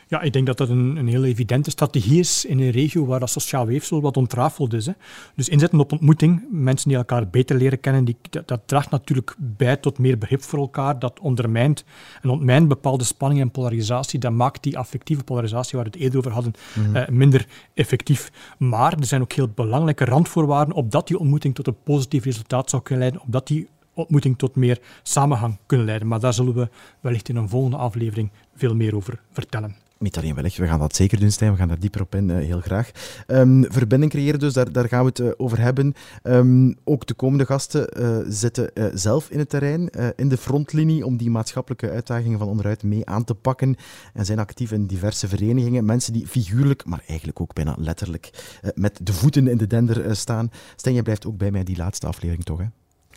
[0.08, 3.20] Ja, ik denk dat dat een, een heel evidente strategie is in een regio waar
[3.20, 4.86] dat sociaal weefsel wat ontrafeld is.
[4.86, 4.92] Hè.
[5.36, 9.78] Dus inzetten op ontmoeting, mensen die elkaar beter leren kennen, die, dat, draagt natuurlijk bij
[9.78, 11.00] tot meer begrip voor elkaar.
[11.00, 11.84] Dat ondermijnt
[12.22, 14.20] en ontmijnt bepaalde spanning en polarisatie.
[14.20, 16.96] Dat maakt die affectieve polarisatie, waar we het eerder over hadden, mhm.
[16.96, 18.32] eh, minder effectief.
[18.58, 22.82] Maar er zijn ook heel belangrijke randvoorwaarden opdat die ontmoeting tot een positief resultaat zou
[22.82, 23.68] kunnen leiden, opdat die
[24.00, 26.08] ontmoeting tot meer samenhang kunnen leiden.
[26.08, 26.70] Maar daar zullen we
[27.02, 29.76] wellicht in een volgende aflevering veel meer over vertellen.
[30.00, 31.52] Niet alleen wellicht, we gaan dat zeker doen, Stijn.
[31.52, 32.92] We gaan daar dieper op in, uh, heel graag.
[33.28, 35.94] Um, verbinding creëren dus, daar, daar gaan we het uh, over hebben.
[36.24, 41.18] Um, ook de komende gasten uh, zitten zelf in het terrein, in de frontlinie, om
[41.18, 43.76] die maatschappelijke uitdagingen van onderuit mee aan te pakken.
[44.14, 45.86] En zijn actief in diverse verenigingen.
[45.86, 50.52] Mensen die figuurlijk, maar eigenlijk ook bijna letterlijk, met de voeten in de dender staan.
[50.76, 52.60] Stijn, jij blijft ook bij mij die laatste aflevering, toch?
[52.60, 52.66] Hè?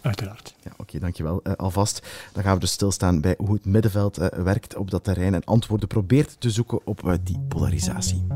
[0.02, 0.54] Uiteraard.
[0.62, 1.40] Ja, Oké, dankjewel.
[1.44, 2.06] Uh, alvast.
[2.32, 5.44] Dan gaan we dus stilstaan bij hoe het middenveld uh, werkt op dat terrein en
[5.44, 8.26] antwoorden probeert te zoeken op uh, die polarisatie.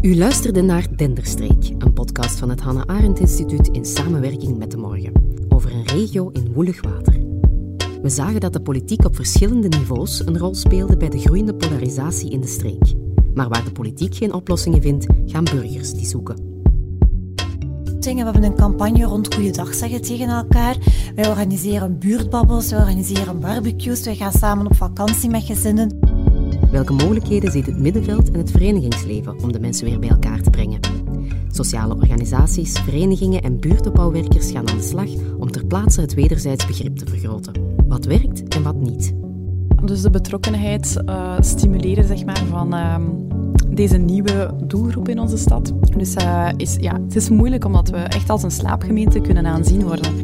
[0.00, 4.76] U luisterde naar Denderstreek, een podcast van het Hannah Arendt Instituut in samenwerking met De
[4.76, 5.12] Morgen,
[5.48, 7.14] over een regio in woelig water.
[8.02, 12.30] We zagen dat de politiek op verschillende niveaus een rol speelde bij de groeiende polarisatie
[12.30, 12.94] in de streek.
[13.34, 16.50] Maar waar de politiek geen oplossingen vindt, gaan burgers die zoeken.
[18.00, 20.76] We hebben een campagne rond Goeiedag zeggen tegen elkaar.
[21.14, 25.98] Wij organiseren buurtbabbels, wij organiseren barbecues, wij gaan samen op vakantie met gezinnen.
[26.70, 30.50] Welke mogelijkheden ziet het middenveld en het verenigingsleven om de mensen weer bij elkaar te
[30.50, 30.80] brengen?
[31.52, 35.08] Sociale organisaties, verenigingen en buurtopbouwwerkers gaan aan de slag
[35.38, 37.74] om ter plaatse het wederzijds begrip te vergroten.
[37.88, 39.14] Wat werkt en wat niet.
[39.84, 42.96] Dus de betrokkenheid uh, stimuleren zeg maar, van uh,
[43.68, 45.72] deze nieuwe doelgroep in onze stad.
[45.96, 49.82] Dus uh, is, ja, het is moeilijk omdat we echt als een slaapgemeente kunnen aanzien
[49.82, 50.18] worden.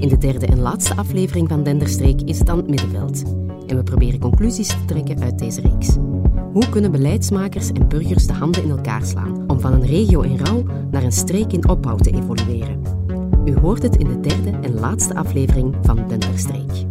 [0.00, 3.22] In de derde en laatste aflevering van Denderstreek is het dan het middenveld.
[3.66, 5.96] En we proberen conclusies te trekken uit deze reeks.
[6.52, 10.38] Hoe kunnen beleidsmakers en burgers de handen in elkaar slaan om van een regio in
[10.38, 12.82] rouw naar een streek in opbouw te evolueren?
[13.44, 16.89] U hoort het in de derde en laatste aflevering van Denderstreek.